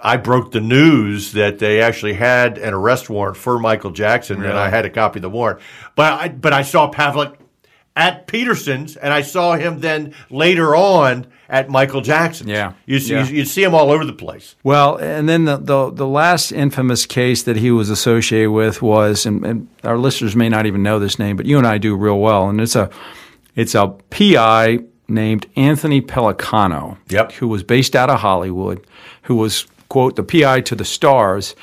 [0.00, 4.56] I broke the news that they actually had an arrest warrant for Michael Jackson, and
[4.56, 5.58] I had a copy of the warrant.
[5.96, 7.34] But I, but I saw Pavelic
[7.96, 12.50] at Peterson's, and I saw him then later on at Michael Jackson's.
[12.50, 12.74] Yeah.
[12.86, 13.26] you see, Yeah.
[13.26, 14.54] you see him all over the place.
[14.62, 19.24] Well, and then the, the, the last infamous case that he was associated with was,
[19.26, 21.96] and, and our listeners may not even know this name, but you and I do
[21.96, 22.90] real well, and it's a
[23.56, 27.32] it's a PI named Anthony Pellicano, Yep.
[27.32, 28.86] who was based out of Hollywood,
[29.22, 31.56] who was quote the PI to the stars,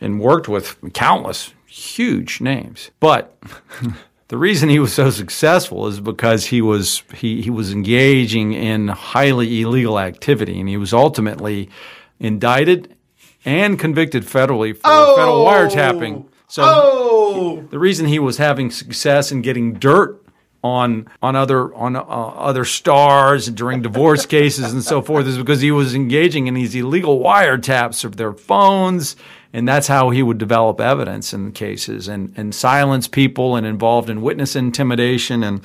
[0.00, 3.36] and worked with countless huge names, but.
[4.28, 8.88] The reason he was so successful is because he was he, he was engaging in
[8.88, 11.70] highly illegal activity, and he was ultimately
[12.18, 12.96] indicted
[13.44, 14.82] and convicted federally for
[15.16, 16.26] federal wiretapping.
[16.48, 20.20] So Oh, the reason he was having success in getting dirt
[20.64, 25.60] on on other on uh, other stars during divorce cases and so forth is because
[25.60, 29.14] he was engaging in these illegal wiretaps of their phones
[29.52, 34.08] and that's how he would develop evidence in cases and and silence people and involved
[34.10, 35.60] in witness intimidation and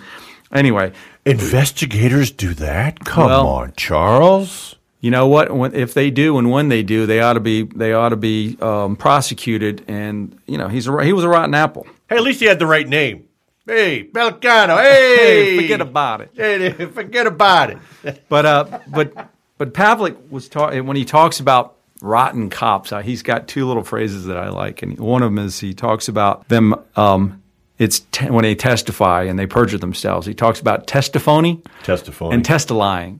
[0.51, 0.91] anyway
[1.25, 2.99] investigators do that?
[3.05, 4.75] Come Well- on, Charles.
[5.01, 5.51] you know what?
[5.51, 8.15] When, if they do, and when they do, they ought to be they ought to
[8.15, 9.83] be um, prosecuted.
[9.87, 11.87] And you know, he's a, he was a rotten apple.
[12.09, 13.25] Hey, at least he had the right name.
[13.65, 14.77] Hey, Belcano.
[14.81, 15.15] Hey,
[15.55, 16.31] Hey, forget about it.
[16.35, 17.77] Hey, forget about it.
[18.29, 19.13] But uh, but
[19.57, 22.91] but Pavelic was ta- when he talks about rotten cops.
[22.91, 25.73] Uh, he's got two little phrases that I like, and one of them is he
[25.73, 26.75] talks about them.
[26.95, 27.41] Um,
[27.77, 30.27] it's te- when they testify and they perjure themselves.
[30.27, 32.33] He talks about testifony Testifying.
[32.33, 33.19] and testifying.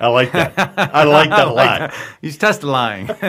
[0.00, 0.54] I like that.
[0.56, 1.92] I like that a lot.
[2.22, 3.08] He's testifying.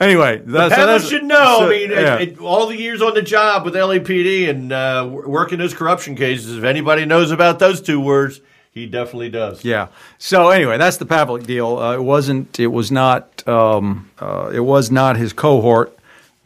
[0.00, 1.58] anyway, that's, so should know.
[1.60, 2.18] so- I mean, yeah.
[2.18, 6.58] it- all the years on the job with LAPD and uh, working those corruption cases,
[6.58, 8.40] if anybody knows about those two words,
[8.72, 9.64] he definitely does.
[9.64, 9.88] Yeah.
[10.18, 11.78] So anyway, that's the Pavelic deal.
[11.78, 12.58] Uh, it wasn't.
[12.58, 13.46] It was not.
[13.46, 15.96] Um, uh, it was not his cohort,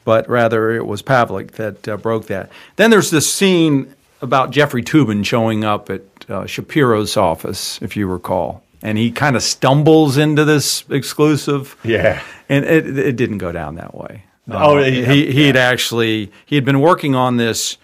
[0.04, 2.50] but rather it was Pavelic that uh, broke that.
[2.76, 8.06] Then there's this scene about Jeffrey Toobin showing up at uh, Shapiro's office, if you
[8.08, 11.76] recall, and he kind of stumbles into this exclusive.
[11.84, 12.22] Yeah.
[12.48, 14.24] And it, it didn't go down that way.
[14.50, 17.76] Oh, he- he he had actually he had been working on this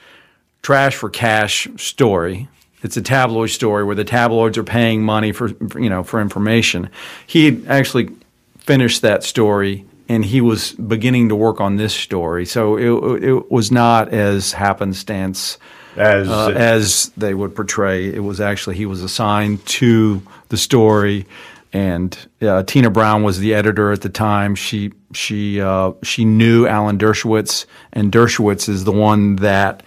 [0.62, 2.48] trash for cash story.
[2.82, 6.90] It's a tabloid story where the tabloids are paying money for, you know for information.
[7.26, 8.10] He had actually
[8.58, 12.44] finished that story and he was beginning to work on this story.
[12.44, 15.58] So it, it was not as happenstance
[15.96, 18.12] As uh, as they would portray.
[18.12, 21.26] It was actually he was assigned to the story,
[21.72, 24.54] and uh, Tina Brown was the editor at the time.
[24.54, 29.82] She she uh, she knew Alan Dershowitz, and Dershowitz is the one that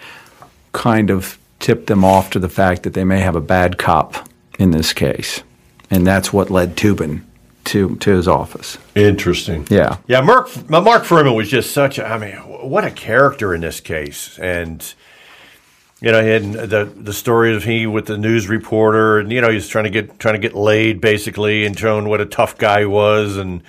[0.72, 4.28] kind of tipped them off to the fact that they may have a bad cop
[4.60, 5.44] in this case,
[5.90, 7.22] and that's what led Toobin
[7.66, 8.78] to to his office.
[8.94, 9.66] interesting.
[9.70, 9.98] Yeah.
[10.08, 13.80] Yeah, Mark Mark Fuhrman was just such a I mean, what a character in this
[13.80, 14.38] case.
[14.40, 14.94] And
[16.02, 19.42] you know, he had the the story of he with the news reporter and you
[19.42, 22.58] know, he's trying to get trying to get laid basically and showing what a tough
[22.58, 23.64] guy he was and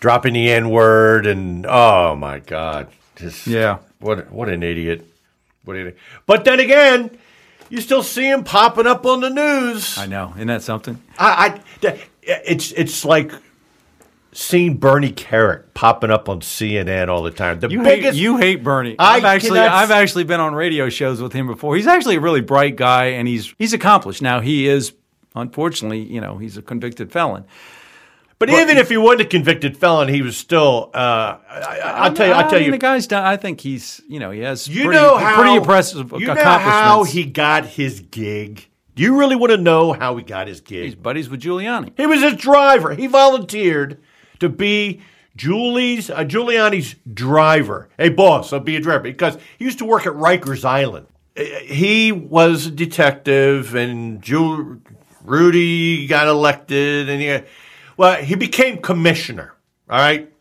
[0.00, 2.88] dropping the N word and oh my god.
[3.16, 3.78] Just Yeah.
[4.00, 5.06] what what an idiot.
[5.64, 5.98] What an idiot.
[6.26, 7.16] But then again,
[7.70, 9.96] you still see him popping up on the news.
[9.98, 11.02] I know, isn't that something?
[11.18, 13.32] I, I it's it's like
[14.32, 17.60] seeing Bernie Kerik popping up on CNN all the time.
[17.60, 18.94] The You biggest hate you hate Bernie.
[18.98, 21.76] I I've actually cannot- I've actually been on radio shows with him before.
[21.76, 24.22] He's actually a really bright guy and he's he's accomplished.
[24.22, 24.92] Now he is
[25.34, 27.44] unfortunately, you know, he's a convicted felon.
[28.38, 30.90] But even if he wasn't a convicted felon, he was still.
[30.94, 32.32] Uh, I, I'll tell you.
[32.32, 32.70] I'll I tell mean, you.
[32.72, 33.24] the guy's done.
[33.24, 36.34] I think he's you know he has You pretty, know how pretty impressive You know
[36.34, 38.68] how he got his gig.
[38.94, 40.84] Do you really want to know how he got his gig?
[40.84, 41.92] he's buddies with Giuliani.
[41.96, 42.94] He was his driver.
[42.94, 43.98] He volunteered
[44.40, 45.00] to be
[45.36, 47.88] Julie's uh, Giuliani's driver.
[47.96, 51.06] Hey, boss, I'll be a driver because he used to work at Rikers Island.
[51.36, 54.82] Uh, He was a detective, and Ju-
[55.24, 57.38] Rudy got elected, and he,
[57.98, 59.52] well, he became commissioner.
[59.90, 60.32] All right,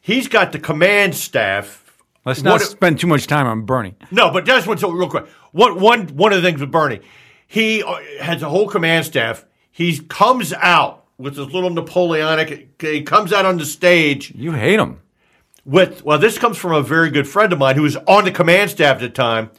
[0.00, 1.84] he's got the command staff.
[2.24, 3.94] Let's not What- spend too much time on Bernie.
[4.10, 5.26] no, but just one so real quick.
[5.52, 7.00] One one one of the things with Bernie,
[7.46, 9.44] he uh, has a whole command staff.
[9.70, 12.80] He comes out with his little Napoleonic.
[12.80, 15.00] He comes out on the stage You hate him.
[15.64, 16.18] with well.
[16.18, 18.96] This comes from a very good friend of mine who was on the command staff
[18.96, 19.50] at the time.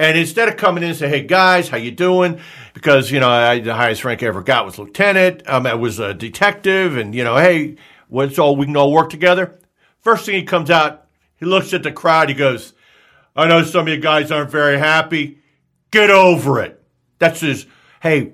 [0.00, 2.40] And instead of coming in and say, "Hey guys, how you doing?"
[2.72, 5.42] Because you know I, the highest rank I ever got was lieutenant.
[5.46, 7.76] Um, I was a detective, and you know, hey,
[8.08, 9.60] what's all we can all work together.
[10.00, 12.30] First thing he comes out, he looks at the crowd.
[12.30, 12.72] He goes,
[13.36, 15.40] "I know some of you guys aren't very happy.
[15.90, 16.82] Get over it."
[17.18, 17.66] That's his.
[18.00, 18.32] Hey,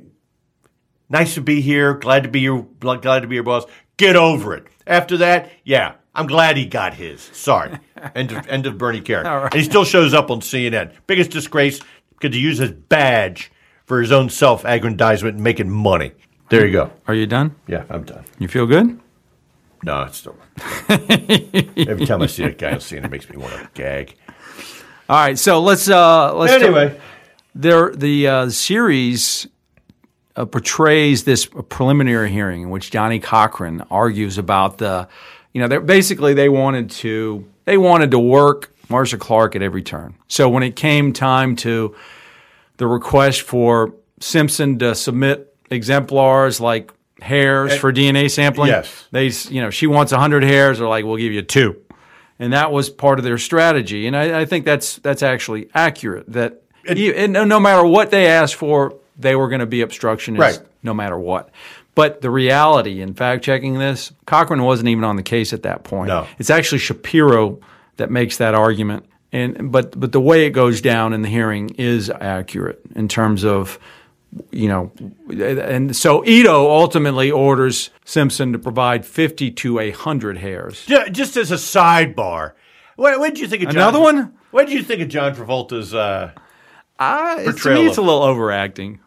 [1.08, 1.94] nice to be here.
[1.94, 3.64] Glad to be your glad to be your boss.
[3.96, 4.68] Get over it.
[4.86, 7.20] After that, yeah, I'm glad he got his.
[7.32, 7.78] Sorry.
[8.14, 9.24] end of end of Bernie Kerik.
[9.36, 9.52] Right.
[9.52, 10.92] And he still shows up on CNN.
[11.06, 11.80] Biggest disgrace
[12.18, 13.52] because he used his badge
[13.84, 16.12] for his own self-aggrandizement and making money.
[16.48, 16.90] There you go.
[17.06, 17.54] Are you done?
[17.66, 18.24] Yeah, I'm done.
[18.38, 18.98] You feel good?
[19.82, 20.36] No, it's still.
[20.88, 24.16] Every time I see that guy on CNN, it makes me want to gag.
[25.08, 26.98] All right, so let's uh let's Anyway,
[27.54, 29.46] there the uh, series
[30.36, 35.08] uh, portrays this preliminary hearing in which Johnnie Cochran argues about the,
[35.56, 40.14] you know, basically they wanted to they wanted to work Marcia Clark at every turn.
[40.28, 41.96] So when it came time to
[42.76, 46.92] the request for Simpson to submit exemplars like
[47.22, 49.06] hairs eh, for DNA sampling, yes.
[49.12, 51.80] they you know she wants hundred hairs, they're like we'll give you two
[52.38, 54.06] and that was part of their strategy.
[54.06, 56.30] And I, I think that's that's actually accurate.
[56.34, 59.80] That you, and no, no matter what they asked for, they were going to be
[59.80, 60.68] obstructionists, Right.
[60.82, 61.48] no matter what.
[61.96, 65.82] But the reality, in fact checking this, Cochran wasn't even on the case at that
[65.82, 66.08] point.
[66.08, 66.28] No.
[66.38, 67.58] It's actually Shapiro
[67.96, 69.06] that makes that argument.
[69.32, 73.44] And but but the way it goes down in the hearing is accurate in terms
[73.44, 73.78] of
[74.50, 74.92] you know,
[75.30, 80.84] and so Ito ultimately orders Simpson to provide 50 to 100 hairs.
[80.84, 82.52] Ju- Just as a sidebar,
[82.96, 84.34] what, what did you think of John, Another one?
[84.50, 85.94] What did you think of John Travolta's?
[85.94, 86.32] Uh,
[87.00, 89.00] it's, to me, it's a little overacting.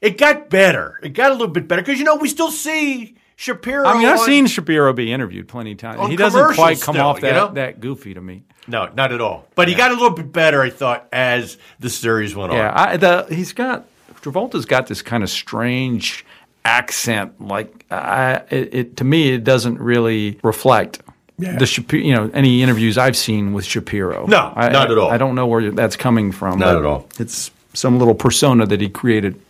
[0.00, 0.98] It got better.
[1.02, 3.86] It got a little bit better because you know we still see Shapiro.
[3.86, 6.08] I mean, I've on- seen Shapiro be interviewed plenty of times.
[6.08, 7.52] He doesn't quite come still, off you that, know?
[7.54, 8.42] that goofy to me.
[8.66, 9.46] no, not at all.
[9.54, 12.58] But he got a little bit better, I thought, as the series went on.
[12.58, 13.86] Yeah, I, the, he's got
[14.20, 16.24] Travolta's got this kind of strange
[16.64, 17.40] accent.
[17.40, 21.00] Like, I, it, it to me, it doesn't really reflect
[21.38, 22.02] the Shapiro.
[22.02, 24.26] You know, any interviews I've seen with Shapiro.
[24.26, 25.10] No, I, not at all.
[25.10, 26.58] I don't know where that's coming from.
[26.58, 27.06] Not at all.
[27.18, 29.40] It's some little persona that he created.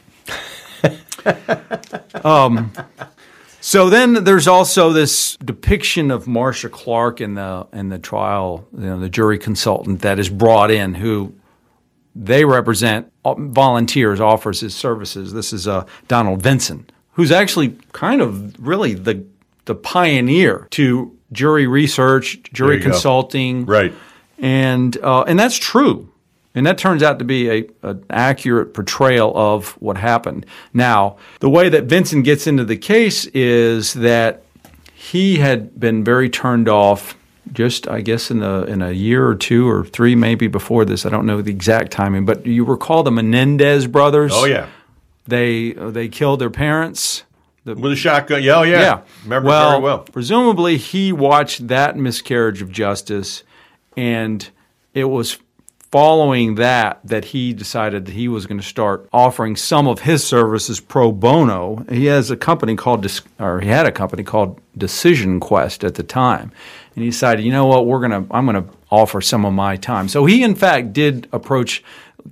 [2.25, 2.73] um,
[3.61, 8.87] so then there's also this depiction of Marcia Clark in the in the trial, you
[8.87, 11.35] know, the jury consultant that is brought in who
[12.15, 15.33] they represent uh, volunteers, offers his services.
[15.33, 19.25] This is uh, Donald Vinson, who's actually kind of really the
[19.67, 22.91] the pioneer to jury research, jury you go.
[22.91, 23.93] consulting, Right.
[24.39, 26.11] and uh, and that's true,
[26.59, 30.45] and that turns out to be a an accurate portrayal of what happened.
[30.75, 34.43] Now, the way that Vinson gets into the case is that
[34.93, 37.17] he had been very turned off.
[37.53, 41.07] Just, I guess, in the in a year or two or three, maybe before this,
[41.07, 44.33] I don't know the exact timing, but you recall the Menendez brothers?
[44.35, 44.69] Oh yeah,
[45.27, 47.23] they uh, they killed their parents.
[47.65, 48.43] The, with a shotgun.
[48.43, 48.81] Yeah, oh yeah.
[48.81, 49.01] yeah.
[49.23, 49.99] Remember well, very well.
[50.01, 53.45] Presumably, he watched that miscarriage of justice,
[53.97, 54.47] and
[54.93, 55.39] it was
[55.91, 60.25] following that that he decided that he was going to start offering some of his
[60.25, 61.85] services pro bono.
[61.91, 63.07] He has a company called,
[63.39, 66.53] or he had a company called DecisionQuest at the time,
[66.95, 69.77] and he decided, you know what, we're gonna, I'm going to offer some of my
[69.77, 70.09] time.
[70.09, 71.83] So he, in fact, did approach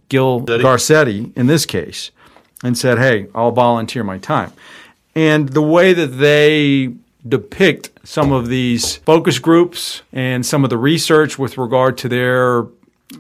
[0.09, 0.41] Gil?
[0.41, 2.11] Garcetti in this case
[2.63, 4.53] and said, hey, I'll volunteer my time.
[5.15, 6.95] And the way that they
[7.27, 12.67] depict some of these focus groups and some of the research with regard to their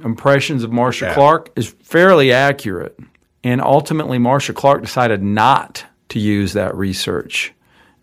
[0.05, 1.15] impressions of Marcia Yeah.
[1.15, 2.99] Clark is fairly accurate.
[3.45, 7.53] And ultimately, Marcia Clark decided not to use that research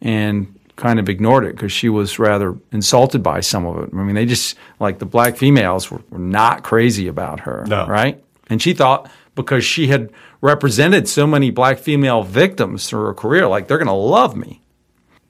[0.02, 3.90] and kind of ignored it because she was rather insulted by some of it.
[3.94, 7.86] I mean, they just, like the black females were, were not crazy about her, No.
[7.88, 8.24] right?
[8.50, 10.12] And she thought because she had
[10.42, 14.62] represented so many black female victims through her career, like they're going to love me.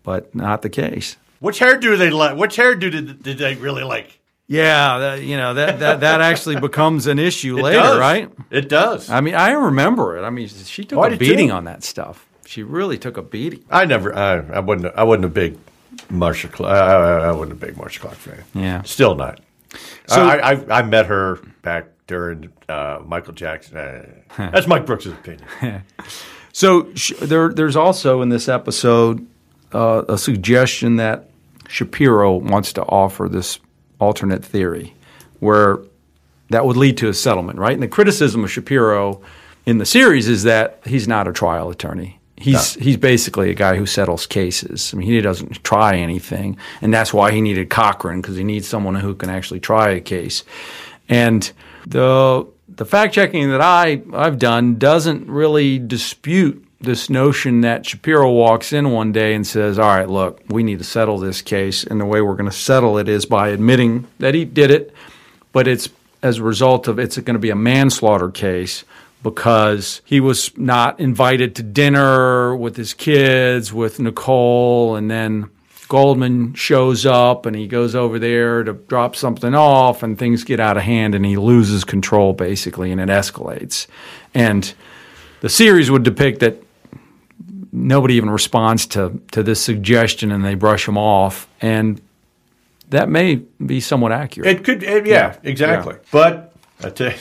[0.03, 1.17] But not the case.
[1.39, 2.37] Which hairdo they like?
[2.37, 4.19] Which hairdo did, did they really like?
[4.47, 7.99] Yeah, that, you know that that, that actually becomes an issue It later, does.
[7.99, 8.31] right?
[8.51, 9.09] It does.
[9.09, 10.23] I mean, I remember it.
[10.23, 11.53] I mean, she took I a did beating too.
[11.53, 12.25] on that stuff.
[12.45, 13.63] She really took a beating.
[13.71, 14.13] I never.
[14.15, 14.93] I, I wasn't.
[14.95, 15.57] I wasn't a big
[16.09, 16.49] Marcia.
[16.55, 18.43] Cl- I, I, I wasn't a big Marcia Clark fan.
[18.53, 18.81] Yeah.
[18.83, 19.39] Still not.
[20.07, 23.77] So- I, I I met her back during uh, Michael Jackson.
[23.77, 24.05] Uh,
[24.51, 25.47] that's Mike Brooks' opinion.
[26.55, 29.25] So sh- there, there's also in this episode
[29.73, 31.31] uh, a suggestion that
[31.67, 33.57] Shapiro wants to offer this
[34.03, 34.93] alternate theory,
[35.39, 35.79] where
[36.49, 37.73] that would lead to a settlement, right?
[37.73, 39.21] And the criticism of Shapiro
[39.65, 42.19] in the series is that he's not a trial attorney.
[42.35, 44.93] He's he's basically a guy who settles cases.
[44.93, 48.67] I mean, he doesn't try anything, and that's why he needed Cochran because he needs
[48.67, 50.43] someone who can actually try a case.
[51.07, 51.49] And
[51.87, 58.31] the the fact checking that I I've done doesn't really dispute this notion that Shapiro
[58.31, 61.83] walks in one day and says, "All right, look, we need to settle this case,
[61.83, 64.93] and the way we're going to settle it is by admitting that he did it,
[65.51, 65.89] but it's
[66.21, 68.83] as a result of it's going to be a manslaughter case."
[69.23, 75.45] Because he was not invited to dinner with his kids, with Nicole, and then
[75.87, 80.59] Goldman shows up and he goes over there to drop something off, and things get
[80.59, 83.87] out of hand, and he loses control basically, and it escalates.
[84.33, 84.73] And
[85.39, 86.61] the series would depict that
[87.73, 91.99] nobody even responds to to this suggestion, and they brush him off, and
[92.89, 94.47] that may be somewhat accurate.
[94.47, 94.83] It could.
[94.83, 95.39] It, yeah, Yeah.
[95.49, 95.95] exactly.
[96.11, 96.53] But
[96.83, 97.17] I tell you,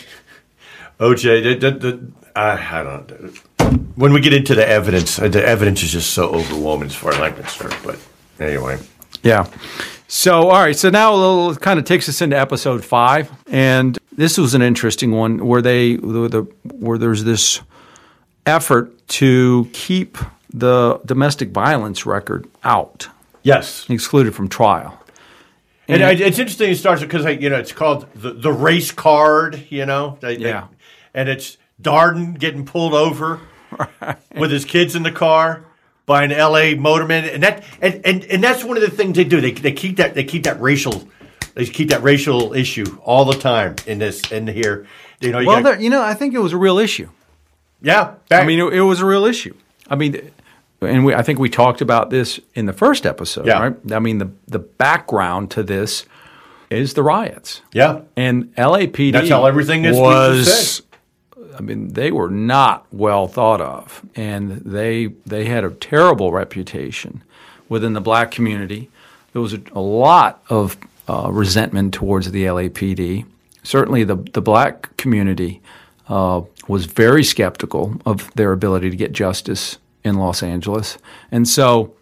[1.01, 3.37] OJ, the, the, the, I, I don't.
[3.97, 7.21] When we get into the evidence, the evidence is just so overwhelming as far as
[7.21, 7.77] I'm concerned.
[7.85, 7.99] But
[8.39, 8.79] anyway,
[9.23, 9.47] Yeah.
[10.09, 10.77] So, all right.
[10.77, 15.13] So now it kind of takes us into episode five, and this was an interesting
[15.13, 17.61] one where they where, the, where there's this
[18.45, 20.19] effort to keep
[20.53, 23.09] the domestic violence record out,
[23.43, 23.87] yes.
[23.89, 24.99] excluded from trial.
[25.89, 26.71] And, I, it's interesting.
[26.71, 29.67] It starts because you know it's called the, the race card.
[29.69, 30.69] You know, They- they- Yeah.
[31.13, 33.41] and it's Darden getting pulled over
[34.37, 35.65] with his kids in the car
[36.07, 36.77] by an L.A.
[36.77, 39.41] motorman, and that and, and, and that's one of the things they do.
[39.41, 41.09] They, they keep that they keep that racial
[41.55, 44.87] they keep that racial issue all the time in this in here.
[45.21, 47.09] You know, you Well, got, there, you know, I think it was a real issue.
[47.83, 49.55] Yeah, back, I mean, it, it was a real issue.
[49.89, 50.31] I mean,
[50.83, 53.61] and we, I think we talked about this in the first episode, Yeah.
[53.63, 53.77] right?
[53.93, 56.05] I mean, the the background to this
[56.71, 59.13] is the riots, yeah, and LAPD.
[59.13, 60.83] That's how everything is- Was,
[61.59, 67.23] I mean, they were not well thought of, and they they had a terrible reputation
[67.69, 68.91] within the black community.
[69.33, 70.77] There was a, a lot of
[71.09, 73.25] uh, resentment towards the LAPD.
[73.63, 75.61] Certainly, the the black community
[76.09, 80.99] uh, was very skeptical of their ability to get justice in Los Angeles,
[81.31, 81.95] and so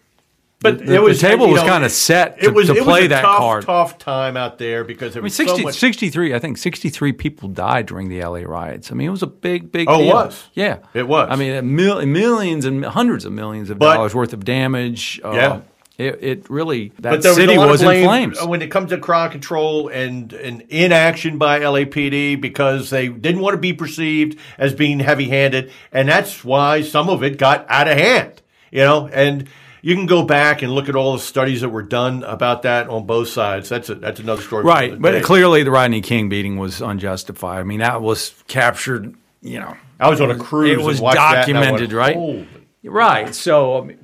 [0.59, 2.99] but the- it was the table was know, kinda set it was, to it play
[3.01, 3.65] was a that tough, card.
[3.65, 5.75] Tough time out there because there I mean, was 60, so much.
[5.75, 8.91] 63, I think 63 people died during the LA riots.
[8.91, 10.49] I mean, it was a big, big Oh, it was.
[10.53, 10.77] Yeah.
[10.93, 11.29] It was.
[11.31, 15.19] I mean, mil- millions and hundreds of millions of But- dollars worth of damage.
[15.23, 15.59] Uh, Yeah.
[16.01, 18.43] It, it really, that But there was city was blame in flames.
[18.45, 23.53] when it comes to crowd control and, and inaction by LAPD because they didn't want
[23.53, 27.97] to be perceived as being heavy-handed, and that's why some of it got out of
[27.97, 28.41] hand.
[28.71, 29.47] You know, and
[29.81, 32.89] you can go back and look at all the studies that were done about that
[32.89, 33.69] on both sides.
[33.69, 34.63] That's a, that's another story.
[34.63, 34.99] Right.
[34.99, 37.59] But clearly, the Rodney King beating was unjustified.
[37.59, 39.75] I mean, that was captured, you know.
[39.99, 40.71] I was on a cruise.
[40.71, 42.47] It was watched that, and I went, documented, right?
[42.83, 43.35] Right.
[43.35, 43.99] So, I mean,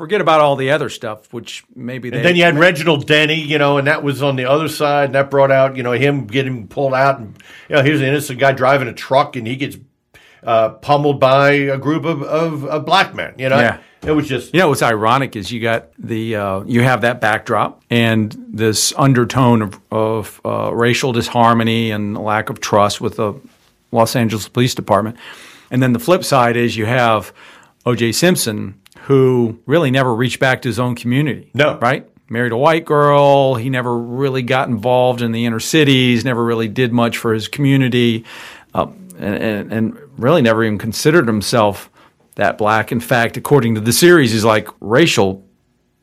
[0.00, 2.16] forget about all the other stuff, which maybe they.
[2.16, 5.04] And then you had Reginald Denny, you know, and that was on the other side,
[5.06, 7.36] and that brought out, you know, him getting pulled out, and
[7.68, 9.76] you know, here's an innocent guy driving a truck, and he gets
[10.42, 13.34] uh, pummeled by a group of, of, of black men.
[13.36, 13.78] You know, Yeah.
[14.02, 17.20] it was just You know what's ironic is you got the uh, you have that
[17.20, 23.34] backdrop and this undertone of, of uh, racial disharmony and lack of trust with the
[23.92, 25.16] Los Angeles Police Department,
[25.70, 27.32] and then the flip side is you have
[27.84, 28.12] O.J.
[28.12, 28.74] Simpson
[29.06, 31.50] who really never reached back to his own community.
[31.54, 31.78] No.
[31.78, 32.08] right?
[32.28, 33.56] Married a white girl.
[33.56, 36.24] He never really got involved in the inner cities.
[36.24, 38.24] Never really did much for his community,
[38.74, 38.86] uh,
[39.18, 41.90] and, and, and really never even considered himself
[42.36, 42.92] that black.
[42.92, 45.44] In fact, according to the series, he's like racial,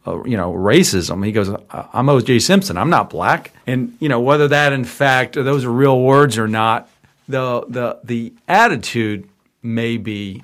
[0.05, 1.25] uh, you know, racism.
[1.25, 2.39] He goes, "I- "I'm O.J.
[2.39, 2.77] Simpson.
[2.77, 6.47] I'm not black." And you know whether that, in fact, those are real words or
[6.49, 6.89] not,
[7.29, 9.29] the the the attitude
[9.63, 10.43] may be,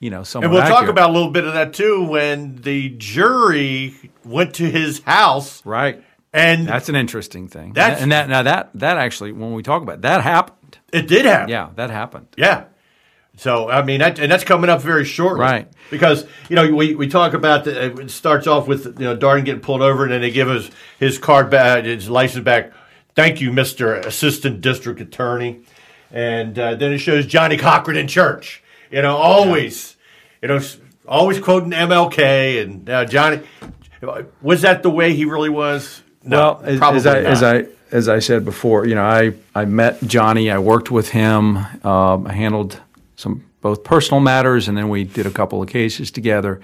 [0.00, 0.24] you know.
[0.34, 3.94] And we'll talk about a little bit of that too when the jury
[4.24, 6.02] went to his house right.
[6.32, 7.74] and That's an interesting thing.
[7.74, 10.78] That's- and that now that that actually when we talk about it, that happened.
[10.92, 11.50] it did happen.
[11.50, 12.26] Yeah, that happened.
[12.36, 12.64] Yeah.
[13.36, 15.68] So I mean, that, and that's coming up very shortly, Right.
[15.90, 19.44] Because you know we, we talk about the, it starts off with you know Darden
[19.44, 22.72] getting pulled over, and then they give us his card back, his license back.
[23.14, 25.60] Thank you, Mister Assistant District Attorney,
[26.10, 28.62] and uh, then it shows Johnnie Cochran in church.
[28.90, 29.96] You know, always,
[30.42, 30.60] you know,
[31.06, 33.42] always quoting MLK and uh, Johnnie.
[34.42, 36.02] Was that the way he really was?
[36.22, 37.32] No, well, as, probably as I not.
[37.32, 40.50] as I as I said before, you know, I I met Johnnie.
[40.50, 41.56] I worked with him.
[41.84, 42.80] Um, I handled
[43.16, 46.60] some both personal matters, and then we did a couple of cases together.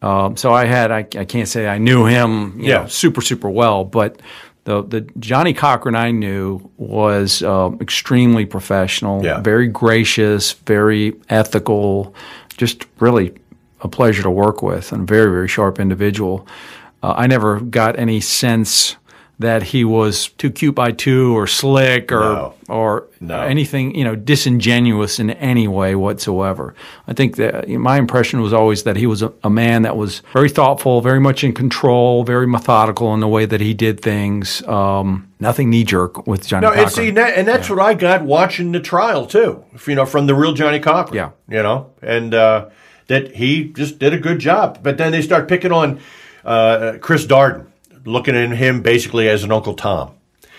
[0.00, 2.82] Um, so I had I, I can't say I knew him, you Yeah.
[2.82, 4.20] know, super super well, but.
[4.68, 9.40] The, the Johnnie Cochran I knew was um, extremely professional, Yeah.
[9.40, 12.14] very gracious, very ethical,
[12.58, 13.32] just really
[13.80, 16.46] a pleasure to work with and a very, very sharp individual.
[17.02, 18.96] Uh, I never got any sense
[19.40, 22.54] that he was too cute by two or slick or No.
[22.68, 23.40] or No.
[23.40, 26.74] anything you know disingenuous in any way whatsoever.
[27.06, 30.22] I think that my impression was always that he was a, a man that was
[30.32, 34.66] very thoughtful, very much in control, very methodical in the way that he did things.
[34.66, 36.84] Um, nothing knee jerk with Johnnie No, Cochran.
[36.84, 39.64] and see, and that's what I got watching the trial too.
[39.86, 41.14] You know, from the real Johnnie Cochran.
[41.14, 41.30] Yeah.
[41.48, 42.66] you know, and uh,
[43.06, 44.80] that he just did a good job.
[44.82, 46.00] But then they start picking on
[46.44, 47.66] uh, Chris Darden,
[48.08, 50.12] looking at him basically as an Uncle Tom.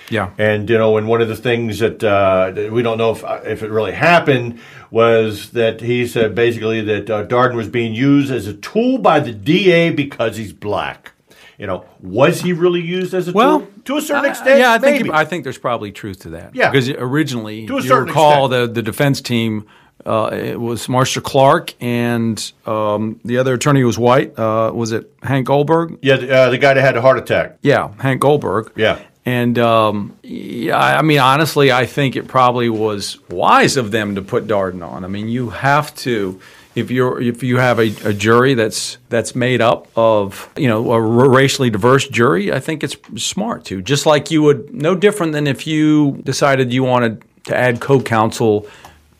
[0.09, 0.31] yeah.
[0.37, 3.23] And you know, and one of the things that, uh, that we don't know if
[3.45, 4.59] if it really happened
[4.91, 9.19] was that he said basically that uh, Darden was being used as a tool by
[9.19, 11.11] the DA because he's black.
[11.59, 14.59] You know, was he really used as a Well, tool to a certain uh, extent?
[14.59, 15.09] yeah, I think.
[15.11, 16.55] I think there's probably truth to that.
[16.55, 16.71] Yeah.
[16.71, 18.73] because originally, To a you recall extent.
[18.73, 19.65] the the defense team.
[20.05, 24.37] Uh, it was Marcia Clark and um, the other attorney was white.
[24.37, 25.99] Uh, was it Hank Goldberg?
[26.01, 27.57] yeah, the, uh, the guy that had a heart attack.
[27.61, 28.71] Yeah, Hank Goldberg.
[28.75, 28.99] Yeah.
[29.25, 34.21] And um, yeah, I mean, honestly, I think it probably was wise of them to
[34.21, 35.03] put Darden on.
[35.03, 36.39] I mean, you have to.
[36.75, 40.93] If you're if you have a, a jury that's that's made up of you know
[40.93, 45.33] a racially diverse jury, I think it's smart to just like you would no different
[45.33, 48.65] than if you decided you wanted to add co-counsel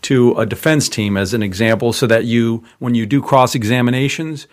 [0.02, 4.48] to a defense team as an example, so that you when you do cross examinations,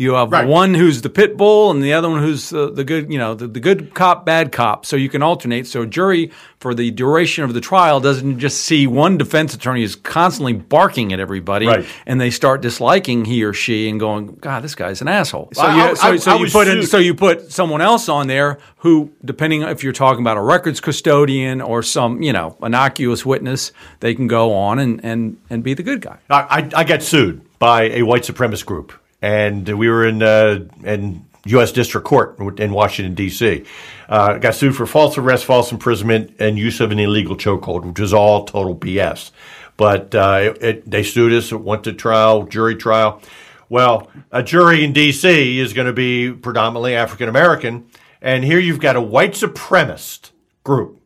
[0.00, 0.46] You have Right.
[0.46, 3.34] one who's the pit bull and the other one who's uh, the good, you know,
[3.34, 4.86] the, the good cop, bad cop.
[4.86, 5.66] So you can alternate.
[5.66, 6.30] So a jury,
[6.60, 11.12] for the duration of the trial, doesn't just see one defense attorney is constantly barking
[11.12, 11.84] at everybody, Right.
[12.06, 15.62] and they start disliking he or she and going, "God, this guy's an asshole." So,
[15.62, 18.28] I- you, so, I- so I you put in, so you put someone else on
[18.28, 23.26] there who, depending if you're talking about a records custodian or some, you know, innocuous
[23.26, 26.18] witness, they can go on and and and be the good guy.
[26.30, 26.40] I,
[26.74, 28.92] I, I got sued by a white supremacist group,
[29.22, 31.72] and we were in uh, in U.S.
[31.72, 33.64] District Court in Washington D.C.
[34.08, 38.00] Uh, got sued for false arrest, false imprisonment, and use of an illegal chokehold, which
[38.00, 39.30] is all total BS.
[39.76, 41.52] But uh, it, it, they sued us.
[41.52, 43.22] It went to trial, jury trial.
[43.68, 45.58] Well, a jury in D.C.
[45.58, 47.86] is going to be predominantly African American,
[48.20, 50.30] and here you've got a white supremacist
[50.64, 50.98] group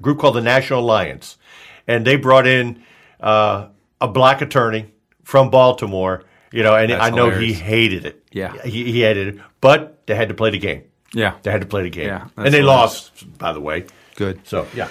[0.00, 1.38] group called the National Alliance,
[1.86, 2.82] and they brought in
[3.20, 3.68] uh,
[4.00, 4.92] a black attorney
[5.22, 6.24] from Baltimore.
[6.56, 7.58] You know, and That's I know hilarious.
[7.58, 8.22] he hated it.
[8.32, 8.60] Yeah.
[8.64, 10.82] he, he hated it, but they had to play the game.
[11.14, 11.34] Yeah.
[11.42, 12.66] They had to play the game, Yeah, and they hilarious.
[12.66, 13.84] lost, by the way.
[14.16, 14.40] Good.
[14.46, 14.88] So yeah,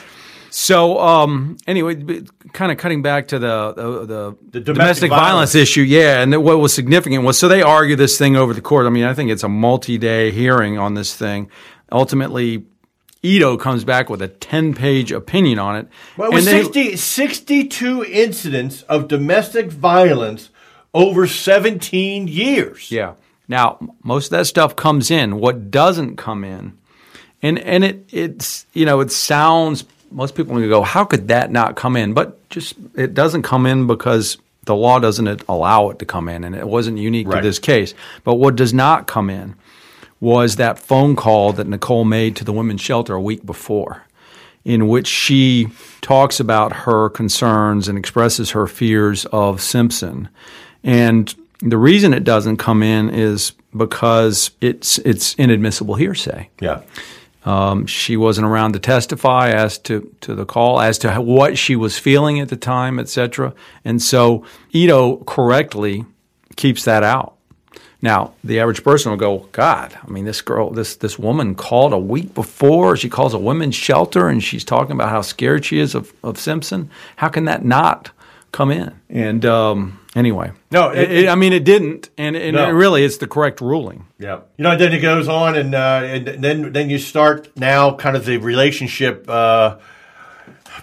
[0.50, 1.96] So, um, anyway,
[2.54, 5.52] kind of cutting back to the the, the, The domestic, domestic violence.
[5.52, 5.56] violence.
[5.56, 6.22] issue, yeah.
[6.22, 8.86] And what was significant was so they argue this thing over the court.
[8.86, 11.50] I mean, I think it's a multi-day hearing on this thing.
[11.92, 12.66] Ultimately,
[13.24, 15.88] Ito comes back with a ten-page opinion on it.
[16.18, 20.50] well, it was And they- 60, 62 incidents of domestic violence
[20.96, 22.90] over seventeen years.
[22.92, 23.14] Yeah.
[23.48, 25.40] Now, most of that stuff comes in.
[25.40, 26.76] What doesn't come in,
[27.44, 31.76] and and it it's you know it sounds most people go, how could that not
[31.76, 32.14] come in?
[32.14, 36.44] But just it doesn't come in because the law doesn't allow it to come in,
[36.44, 37.94] and it wasn't unique to this case.
[38.24, 39.56] But what does not come in
[40.20, 44.04] was that phone call that Nicole made to the women's shelter a week before,
[44.64, 45.68] in which she
[46.02, 50.30] talks about her concerns and expresses her fears of Simpson.
[50.86, 56.50] And the reason it doesn't come in is because it's it's inadmissible hearsay.
[56.62, 56.84] Yeah.
[57.44, 61.60] Um, she wasn't around to testify as to, to the call, as to how, what
[61.60, 63.54] she was feeling at the time, etc.
[63.84, 66.06] And so Ito correctly
[66.56, 67.36] keeps that out.
[68.02, 71.94] Now, the average person will go, God, I mean, this girl, this this woman called
[71.94, 72.98] a week before.
[72.98, 76.40] She calls a women's shelter and she's talking about how scared she is of, of
[76.40, 76.90] Simpson.
[77.16, 78.12] How can that not
[78.56, 78.94] come in?
[79.10, 82.10] And um, anyway, No, it, it- I mean, it didn't.
[82.18, 82.68] And, and No.
[82.68, 84.08] it really, it's the correct ruling.
[84.18, 87.94] Yeah, you know, then it goes on, and uh, and then then you start now
[87.96, 89.78] kind of the relationship uh,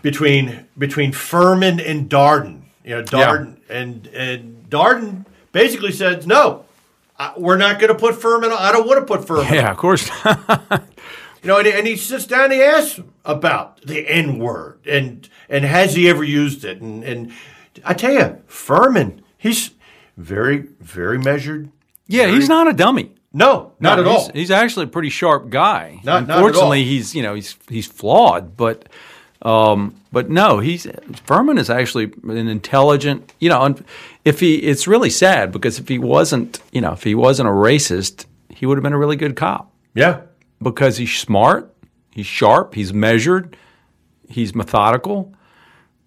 [0.03, 2.61] between between Fuhrman and Darden.
[2.85, 6.64] You know, Darden and and Darden basically says no.
[7.18, 8.47] I- We're not going to put Fuhrman.
[8.53, 8.59] on.
[8.59, 9.51] I don't want to put Fuhrman.
[9.53, 10.11] Yeah, of course.
[11.45, 14.39] You know, and, he- and he sits down and he asks him about the N
[14.39, 16.81] word and and has he ever used it?
[16.81, 17.33] And and
[17.85, 19.70] I tell you, Fuhrman, he's
[20.16, 21.70] very very measured.
[22.07, 23.14] yeah, he's not a dummy.
[23.35, 24.31] No, not No, at he's, all.
[24.35, 26.01] He's actually a pretty sharp guy.
[26.05, 26.85] Not- not at Unfortunately, all.
[26.87, 28.89] he's you know he's he's flawed, but
[29.41, 30.85] um, but no, he's
[31.27, 33.33] Fuhrman is actually an intelligent.
[33.41, 33.85] You know, and
[34.25, 37.53] if he, it's really sad because if he wasn't, you know, if he wasn't a
[37.53, 40.20] racist, he would have been a really good cop Yeah,
[40.62, 41.75] because he's smart,
[42.12, 43.57] he's sharp, he's measured,
[44.29, 45.35] he's methodical,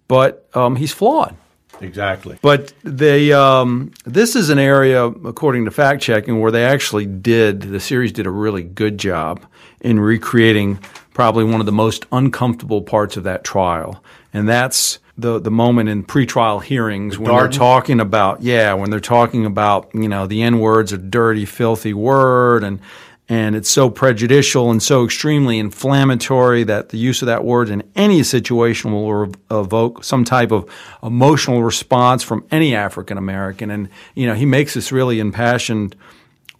[0.08, 1.36] but um, he's flawed.
[1.80, 2.38] Exactly.
[2.42, 7.62] But they, um, this is an area, according to fact checking, where they actually did
[7.62, 9.44] the series did a really good job
[9.80, 10.78] in recreating
[11.14, 14.02] probably one of the most uncomfortable parts of that trial,
[14.32, 19.00] and that's the the moment in pretrial hearings when they're talking about yeah when they're
[19.00, 22.80] talking about you know the n word's a dirty filthy word and
[23.28, 27.82] and it's so prejudicial and so extremely inflammatory that the use of that word in
[27.96, 30.70] any situation will evoke some type of
[31.02, 33.70] emotional response from any African American.
[33.70, 35.96] And you know, he makes this really impassioned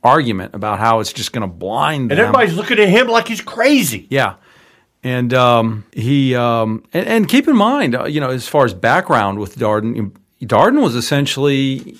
[0.03, 2.19] argument about how it's just going to blind them.
[2.19, 4.07] And everybody's looking at him like he's crazy.
[4.11, 4.35] Yeah.
[5.05, 8.75] And um, he um, and, and keep in mind, uh, you know, as far as
[8.75, 10.11] background with Darden,
[10.43, 11.97] Darden was essentially,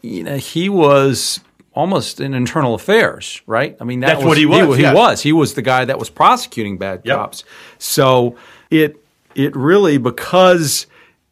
[0.00, 1.38] you know, he was
[1.74, 3.76] almost in internal affairs, right?
[3.80, 4.92] I mean, that That's was, what he was, He, yeah.
[4.94, 5.22] was.
[5.22, 7.16] He was the guy that was prosecuting bad Yep.
[7.16, 7.44] cops.
[7.78, 8.36] So
[8.70, 8.96] it
[9.34, 10.86] it really because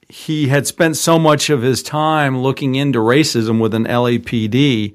[0.09, 4.95] he had spent so much of his time looking into racism with an LAPD,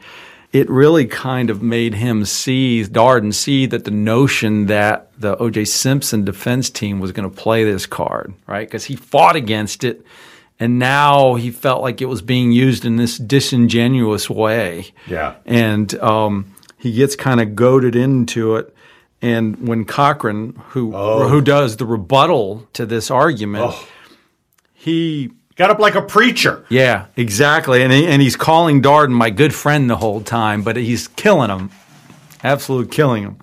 [0.51, 5.65] it really kind of made him see, Darden see that the notion that the O.J.
[5.65, 8.67] Simpson defense team was going to play this card, right?
[8.67, 10.05] Because he fought against it.
[10.59, 14.93] And now he felt like it was being used in this disingenuous way.
[15.05, 15.35] Yeah.
[15.45, 18.73] And um, he gets kind of goaded into it.
[19.21, 23.73] And when Cochran, who who does the rebuttal to this argument,
[24.73, 26.65] he Got up like a preacher.
[26.67, 27.81] Yeah, exactly.
[27.81, 31.49] And he, and he's calling Darden my good friend the whole time, but he's killing
[31.49, 31.71] him,
[32.43, 33.37] absolute killing him.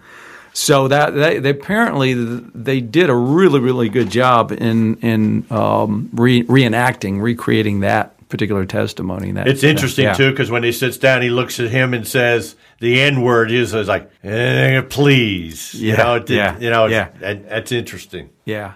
[0.55, 6.11] So that they, they apparently they did a really really good job in in um,
[6.13, 9.31] re, reenacting, recreating that particular testimony.
[9.33, 10.15] That It's interesting yeah.
[10.15, 13.53] too because when he sits down, he looks at him and says the N word
[13.53, 15.75] is, like, eh, please.
[15.75, 17.11] You know, it, yeah, you know, yeah.
[17.23, 18.31] and that's interesting.
[18.45, 18.75] Yeah.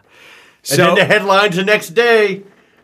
[0.71, 2.43] And then the headlines the next day: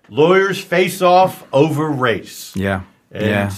[0.09, 2.57] lawyers face off over race.
[2.57, 3.53] yeah, And yeah.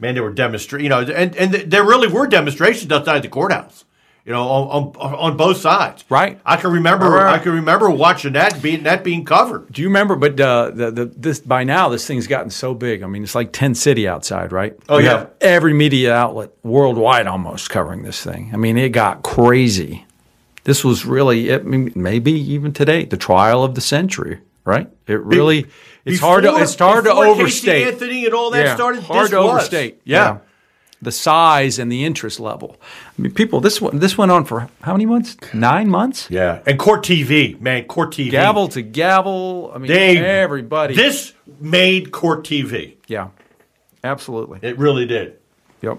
[0.00, 0.82] man, there were demonstrations.
[0.82, 3.84] You know, and and there really were demonstrations outside the courthouse.
[4.24, 6.04] You know, on, on, on both sides.
[6.08, 6.40] Right.
[6.46, 7.10] I can remember.
[7.10, 7.34] Right.
[7.34, 9.72] I can remember watching that being that being covered.
[9.72, 10.14] Do you remember?
[10.14, 13.02] But uh, the, the this by now this thing's gotten so big.
[13.02, 14.78] I mean, it's like tent city outside, right?
[14.88, 15.18] Oh, You yeah.
[15.18, 18.50] have every media outlet worldwide almost covering this thing.
[18.52, 20.06] I mean, it got crazy.
[20.62, 24.88] This was really, I mean, maybe even today, the trial of the century, right?
[25.08, 25.66] It really,
[26.04, 27.86] it's hard to it's hard to before Casey overstate.
[27.88, 29.02] Anthony and all that yeah, started.
[29.02, 29.50] hard to was.
[29.50, 30.00] overstate.
[30.04, 30.38] Yeah.
[31.02, 32.76] The size and the interest level.
[33.18, 35.36] I mean, people, this one, this went on for how many months?
[35.52, 36.30] Nine months.
[36.30, 38.30] Yeah, and Court TV, man, Court TV.
[38.30, 39.72] Gavel to gavel.
[39.74, 40.94] I mean, They everybody.
[40.94, 42.94] This made Court TV.
[43.08, 43.28] yeah,
[44.04, 44.60] absolutely.
[44.62, 45.38] It really did.
[45.82, 45.98] Yep.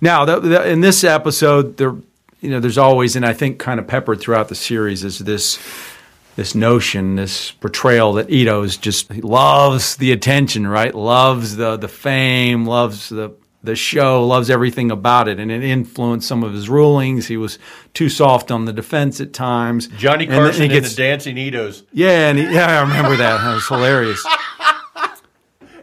[0.00, 1.94] Now, the, the, in this episode, there,
[2.40, 5.58] you know, there's always, and I think kind of peppered throughout the series, is this
[6.36, 10.92] this notion, this portrayal that Ito's just he loves the attention, right?
[10.92, 13.32] Loves the the fame, loves the
[13.64, 17.26] the show, loves everything about it, and it influenced some of his rulings.
[17.26, 17.58] He was
[17.94, 19.86] too soft on the defense at times.
[19.88, 21.82] Johnny And Carson he and gets- the Dancing Itos.
[21.92, 23.38] yeah, and he, yeah, I remember that.
[23.42, 24.24] That was hilarious.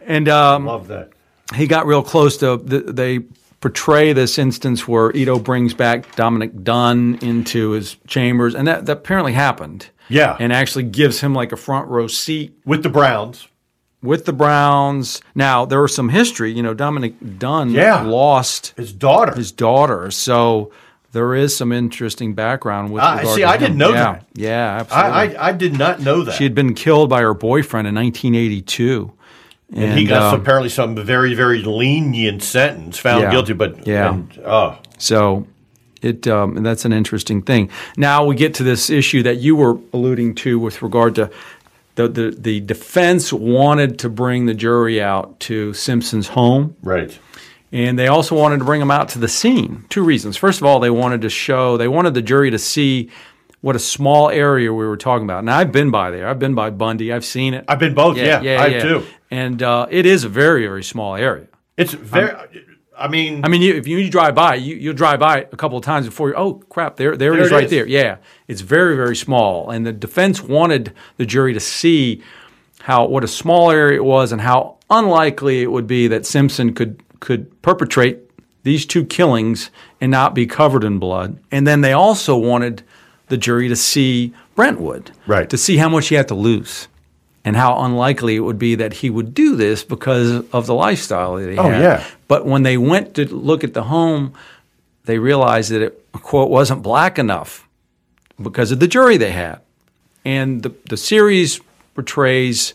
[0.04, 1.10] And um, Love that.
[1.54, 3.20] he got real close to th- they
[3.60, 8.98] portray this instance where Ito brings back Dominick Dunne into his chambers, and that, that
[8.98, 9.88] apparently happened.
[10.08, 10.36] Yeah.
[10.40, 13.46] and actually gives him like a front row seat With the Browns.
[14.02, 15.20] With the Browns.
[15.34, 16.74] Now there was some history, you know.
[16.74, 18.02] Dominick Dunne Yeah.
[18.02, 19.32] lost His daughter.
[19.34, 20.72] his daughter, so
[21.12, 23.02] there is some interesting background with.
[23.02, 23.60] Regard see, to I him.
[23.60, 24.12] didn't know yeah.
[24.14, 24.26] that.
[24.34, 25.36] Yeah, absolutely.
[25.36, 26.32] I, I I did not know that.
[26.34, 29.12] she had been killed by her boyfriend in 1982.
[29.74, 33.30] and he got um, some, apparently some very very lenient sentence, found Yeah.
[33.30, 34.10] guilty, but Yeah.
[34.10, 35.46] and, oh, So
[36.02, 37.70] it um, that's an interesting thing.
[37.96, 41.30] Now we get to this issue that you were alluding to with regard to
[41.94, 47.18] the, the, the defense wanted to bring the jury out to Simpson's home, right.
[47.70, 49.84] and they also wanted to bring them out to the scene.
[49.88, 50.36] Two reasons.
[50.36, 53.10] First of all, they wanted to show, they wanted the jury to see
[53.60, 55.44] what a small area we were talking about.
[55.44, 56.28] Now, I've been by there.
[56.28, 57.12] I've been by Bundy.
[57.12, 57.64] I've seen it.
[57.68, 58.16] I've been both.
[58.16, 59.06] Yeah, I have too.
[59.30, 61.46] And uh, it is a very, very small area.
[61.76, 62.34] It's very.
[63.02, 65.76] I mean, I mean, you, if you drive by, you, you'll drive by a couple
[65.76, 66.34] of times before you.
[66.36, 66.96] Oh crap!
[66.96, 67.70] There, there, There it is it right is.
[67.70, 67.86] there.
[67.86, 72.22] Yeah, it's very, very small, and the defense wanted the jury to see
[72.82, 76.74] how what a small area it was, and how unlikely it would be that Simpson
[76.74, 78.18] could could perpetrate
[78.62, 81.38] these two killings and not be covered in blood.
[81.50, 82.84] And then they also wanted
[83.28, 85.48] the jury to see Brentwood, Right.
[85.50, 86.86] To see how much he had to lose.
[87.44, 91.34] And how unlikely it would be that he would do this because of the lifestyle
[91.36, 91.82] that he Oh, had.
[91.82, 92.04] yeah.
[92.28, 94.32] But when they went to look at the home,
[95.06, 97.66] they realized that it, quote, wasn't black enough
[98.40, 99.58] because of the jury they had.
[100.24, 101.60] And the, the series
[101.96, 102.74] portrays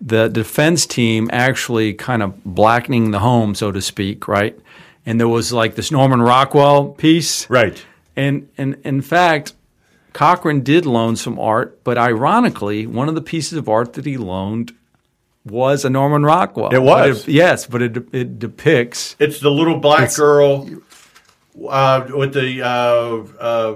[0.00, 4.58] the defense team actually kind of blackening the home, so to speak, right?
[5.06, 7.48] And there was like this Norman Rockwell piece.
[7.48, 7.82] right.
[8.14, 9.54] And, and in fact,
[10.12, 14.16] Cochran did loan some art, but ironically, one of the pieces of art that he
[14.16, 14.72] loaned
[15.44, 16.68] was a Norman Rockwell.
[16.68, 17.26] It But was.
[17.28, 20.68] yes, but it, it depicts It's the little black girl
[21.68, 22.62] uh, with the.
[22.62, 23.74] Uh, uh,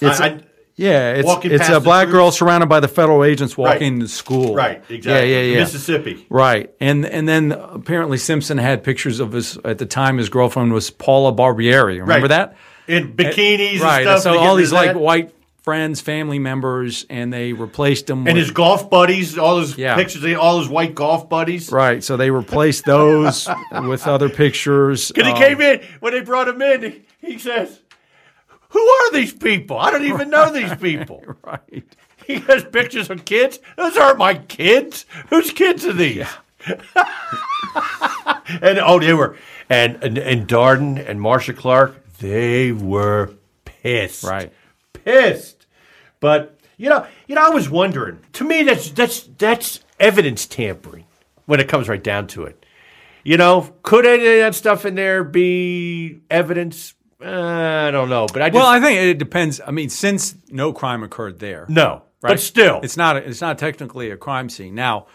[0.00, 0.40] It's I- a-
[0.76, 4.00] yeah, it's it's a black girl surrounded by the federal agents walking Right.
[4.00, 4.54] to school.
[4.54, 4.82] right.
[4.88, 5.30] Exactly.
[5.30, 5.58] Yeah, yeah, yeah.
[5.60, 6.26] Mississippi.
[6.30, 10.72] Right, and and then apparently Simpson had pictures of his at the time his girlfriend
[10.72, 12.00] was Paula Barbieri.
[12.00, 12.28] Remember Right.
[12.28, 12.56] that?
[12.88, 13.80] In bikinis.
[13.80, 14.06] right.
[14.06, 14.22] And stuff.
[14.22, 14.98] so all these like that.
[14.98, 18.20] white friends, family members, and they replaced them.
[18.26, 19.94] And with, his golf buddies, all his Yeah.
[19.96, 21.70] pictures, all his white golf buddies.
[21.70, 22.02] right.
[22.02, 25.12] So they replaced those with other pictures.
[25.12, 26.82] Because um, he came in, when they brought him in,
[27.20, 27.80] he, he says,
[28.70, 29.78] Who are these people?
[29.78, 31.22] I don't even know these people.
[31.44, 31.84] right.
[32.26, 33.58] He has pictures of kids.
[33.76, 35.04] Those aren't my kids.
[35.30, 36.26] Whose kids are these?
[38.62, 39.36] and oh, they were,
[39.68, 43.30] and, and and Darden and Marcia Clark, they were
[43.64, 44.24] pissed.
[44.24, 44.52] Right.
[45.10, 45.66] Pissed.
[46.20, 48.20] But you know, you know, I was wondering.
[48.34, 51.04] To me, that's that's that's evidence tampering
[51.46, 52.64] when it comes right down to it.
[53.24, 56.94] You know, could any of that stuff in there be evidence?
[57.22, 59.60] Uh, I don't know, but I just Well, I think it depends.
[59.66, 62.02] I mean, since no crime occurred there, no.
[62.22, 62.30] right?
[62.30, 63.16] But still, it's not.
[63.16, 64.74] A, it's not technically a crime scene.
[64.74, 65.06] Now,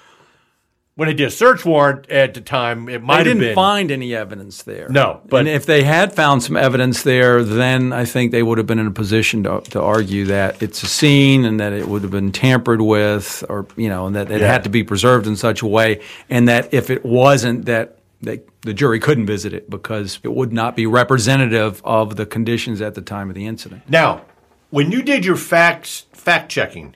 [0.95, 3.91] when they did a search warrant at the time, it might they have didn't find
[3.91, 4.87] any evidence there.
[4.89, 8.57] No, but- and if they had found some evidence there, then I think they would
[8.57, 11.87] have been in a position to, to argue that it's a scene and that it
[11.89, 14.47] would have been tampered with, or you know, and that it Yeah.
[14.47, 18.41] had to be preserved in such a way, and that if it wasn't, that they,
[18.61, 22.95] the jury couldn't visit it because it would not be representative of the conditions at
[22.95, 23.83] the time of the incident.
[23.89, 24.21] Now,
[24.69, 26.95] when you did your facts fact checking,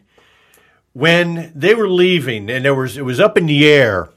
[0.99, 4.09] when they were leaving and there was it was up in the air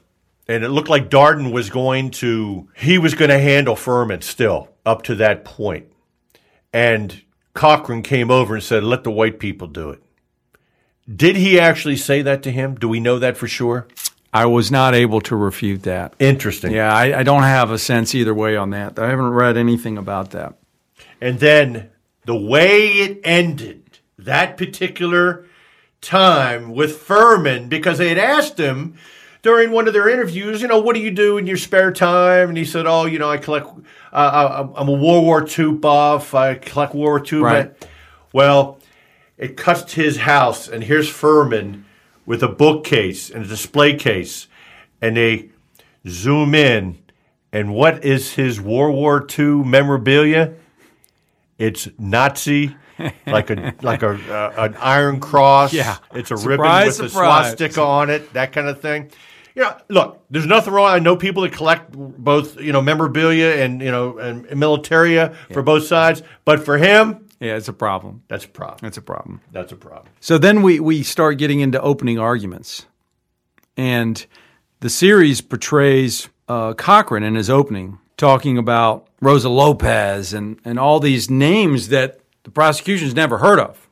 [0.47, 4.69] and it looked like Darden was going to he was going to handle Fuhrman still
[4.85, 5.47] up to that.
[6.73, 7.21] And
[7.53, 10.03] Cochran came over and said, "Let the white people do it."
[11.13, 12.75] Did he actually say that to him?
[12.75, 13.87] Do we know that for sure?
[14.33, 16.15] I was not able to refute that.
[16.17, 16.71] Interesting.
[16.71, 18.97] Yeah, I, I don't have a sense either way on that.
[18.97, 20.55] I haven't read anything about that.
[21.21, 21.91] And then
[22.25, 25.45] the way it ended, that particular
[26.03, 28.95] time with Fuhrman, because they had asked him
[29.41, 32.49] during one of their interviews, you know, what do you do in your spare time?
[32.49, 34.15] And he said, oh, you know, I collect, uh,
[34.73, 36.33] I- I'm a World War II buff.
[36.33, 37.39] I collect World War II.
[37.39, 37.65] Right.
[37.65, 37.75] men."
[38.31, 38.79] Well,
[39.37, 41.83] it cuts to his house, and here's Fuhrman
[42.25, 44.47] with a bookcase and a display case,
[45.01, 45.49] and they
[46.07, 46.97] zoom in,
[47.51, 50.53] and what is his World War II memorabilia?
[51.57, 52.75] It's Nazi,
[53.27, 55.73] like a like a uh, an iron cross.
[55.73, 55.97] Yeah.
[56.13, 57.45] it's a Surprise, ribbon with surprise.
[57.53, 59.11] a swastika on it, that kind of thing.
[59.55, 60.87] You know, look, there's nothing wrong.
[60.89, 65.61] I know people that collect both, you know, memorabilia and you know and militaria for
[65.61, 68.23] both sides, but for him, Yeah, it's a problem.
[68.27, 68.79] that's a problem.
[68.81, 69.41] That's a problem.
[69.51, 70.07] That's a problem.
[70.21, 72.87] So then we, we start getting into opening arguments.
[73.77, 74.25] And
[74.79, 80.99] the series portrays uh, Cochran in his opening talking about Rosa Lopez and, and all
[80.99, 83.87] these names that the prosecution's never heard of.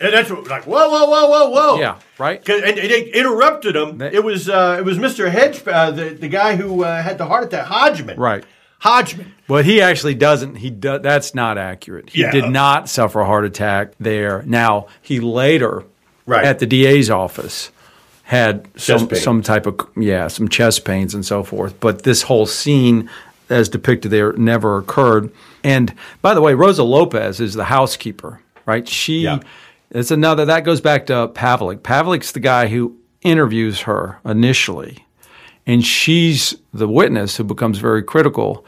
[0.00, 1.80] And that's what, like whoa, whoa, whoa, whoa, whoa.
[1.80, 2.46] Yeah, right.
[2.48, 3.98] And, and they interrupted him.
[3.98, 5.30] That- it was uh, it was Mr.
[5.30, 8.18] Hedge, uh, the the guy who uh, had the heart attack, Hodgman.
[8.18, 8.44] Right.
[8.80, 9.32] Hodgman.
[9.48, 10.56] But he actually doesn't.
[10.56, 12.10] He do, That's not accurate.
[12.10, 12.30] He Yeah.
[12.30, 14.42] did not suffer a heart attack there.
[14.44, 15.84] Now he later,
[16.26, 16.44] Right.
[16.44, 17.70] at the DA's office,
[18.24, 19.18] had some pain.
[19.18, 21.80] some type of yeah some chest pains and so forth.
[21.80, 23.08] But this whole scene,
[23.48, 25.30] as depicted there, never occurred.
[25.66, 25.92] And
[26.22, 28.86] by the way, Rosa Lopez is the housekeeper, right?
[28.86, 29.22] She.
[29.22, 29.40] Yeah.
[29.90, 31.78] It's another that goes back to Pavelic.
[31.78, 35.04] Pavelic's the guy who interviews her initially,
[35.66, 38.64] and she's the witness who becomes very critical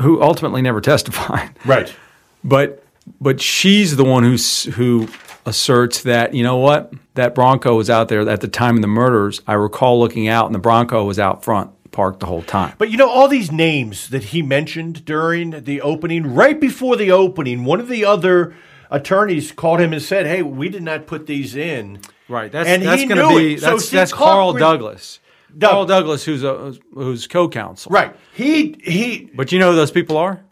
[0.00, 1.50] who ultimately never testified.
[1.66, 1.94] Right.
[2.42, 2.82] But
[3.20, 5.08] but she's the one who's who
[5.44, 8.88] asserts that you know what that Bronco was out there at the time of the
[8.88, 9.42] murders.
[9.46, 12.74] I recall looking out, and the Bronco was out front, parked the whole time.
[12.76, 17.10] But you know, all these names that he mentioned during the opening, right before the
[17.10, 18.54] opening, one of the other
[18.90, 22.50] attorneys called him and said, "Hey, we did not put these in." Right.
[22.52, 23.60] That's And that's he going to knew be it.
[23.60, 25.20] So that's see, that's Carl Cochran- Douglas.
[25.56, 27.90] Doug- Carl Douglas, who's a who's co-counsel.
[27.90, 28.14] Right.
[28.34, 29.30] He he.
[29.34, 30.42] But you know who those people are?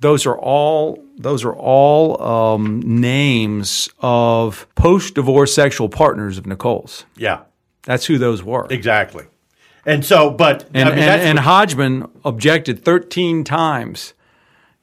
[0.00, 7.06] Those are all those are all um, names of post-divorce sexual partners of Nicole's.
[7.16, 7.42] Yeah.
[7.84, 8.66] That's who those were.
[8.70, 9.24] Exactly.
[9.86, 14.14] And so, but And, I mean, and, and Hodgman objected 13 times.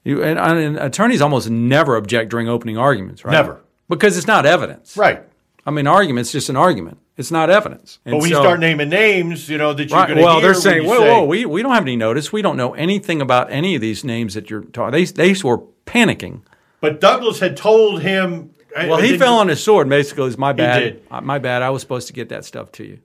[0.04, 3.32] You, and, and attorneys almost never object during opening arguments, right?
[3.32, 3.62] Never.
[3.89, 4.95] Because it's not evidence.
[4.97, 5.24] right.
[5.64, 6.97] I mean, argument's just an argument.
[7.18, 7.99] It's not evidence.
[8.04, 10.08] And But when you start naming names, you know that you're Right.
[10.08, 12.34] going to Well, they're saying, whoa, say- whoa, we, we don't have any notice.
[12.34, 14.91] We don't know anything about any of these names that you're talking.
[14.91, 16.41] They, they were panicking.
[16.80, 18.56] But Douglas had told him.
[18.76, 19.88] Well, he fell on his sword.
[19.88, 20.80] Basically, it's my bad.
[20.80, 21.12] did.
[21.22, 21.62] My bad.
[21.62, 22.99] I was supposed to get that stuff to you.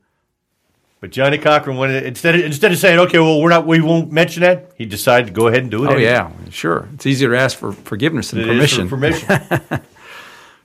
[1.07, 4.43] But Johnnie Cochran, instead of, instead of saying, "Okay, well, we're not, we won't mention
[4.43, 5.87] that," he decided to go ahead and do it.
[5.87, 6.03] Oh anyway.
[6.11, 6.89] yeah, sure.
[6.95, 9.27] It's easier to ask for forgiveness than It is for permission.
[9.39, 9.81] permission.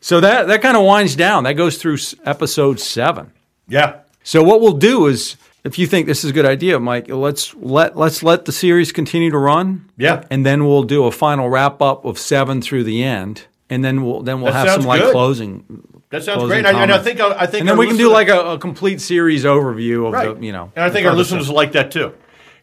[0.03, 1.43] So that that kind of winds down.
[1.43, 3.31] That goes through episode seven.
[3.67, 3.99] yeah.
[4.23, 7.53] So what we'll do is, if you think this is a good idea, Mike, let's
[7.55, 9.89] let let's let the series continue to run.
[9.97, 10.23] Yeah.
[10.31, 14.03] and then we'll do a final wrap up of seven through the end, and then
[14.03, 15.11] we'll then we'll That have some like good.
[15.11, 15.83] closing.
[16.12, 16.66] That sounds great.
[16.66, 18.59] And I, and I think I think And then we can do like a, a
[18.59, 20.38] complete series overview of right.
[20.38, 20.72] the you know.
[20.76, 22.14] And I think our listeners will like that too,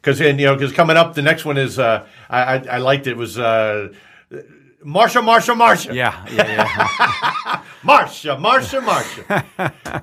[0.00, 2.78] because and you know because coming up the next one is uh, I, I I
[2.78, 3.88] liked it was uh,
[4.84, 7.62] Marcia Marcia Marcia Yeah, yeah, yeah.
[7.82, 9.44] Marcia Marcia Marcia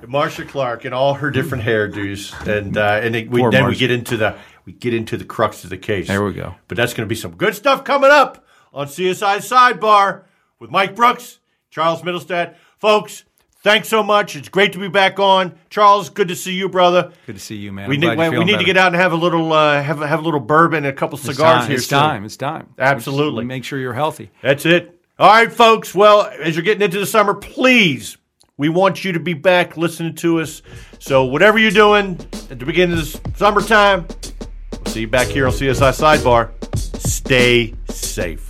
[0.08, 3.76] Marcia Clark and all her different hairdos and uh, and it, we, Poor then we
[3.76, 6.08] get into the we get into the crux of the case.
[6.08, 6.56] There we go.
[6.66, 8.44] But that's going to be some good stuff coming up
[8.74, 10.24] on CSI Sidebar
[10.58, 11.38] with Mike Brooks,
[11.70, 12.56] Charles Middlestad.
[12.78, 13.24] Folks,
[13.66, 14.36] thanks so much.
[14.36, 15.54] It's great to be back on.
[15.70, 17.12] Charles, good to see you, brother.
[17.26, 17.88] Good to see you, man.
[17.88, 18.00] We I'm
[18.30, 20.22] need we need to get out and have a little uh, have a- have a
[20.22, 21.66] little bourbon and a couple It's cigars time.
[21.68, 21.76] here.
[21.76, 21.98] It's soon.
[21.98, 22.24] time.
[22.24, 22.68] It's time.
[22.78, 23.44] Absolutely.
[23.44, 24.30] Make sure you're healthy.
[24.40, 24.98] That's it.
[25.18, 25.94] All right, folks.
[25.94, 28.16] Well, as you're getting into the summer, please,
[28.58, 30.62] We want you to be back listening to us.
[30.98, 32.18] So, whatever you're doing
[32.50, 34.06] at the beginning of this summertime,
[34.72, 36.50] we'll see you back here on CSI Sidebar.
[36.98, 38.45] Stay safe.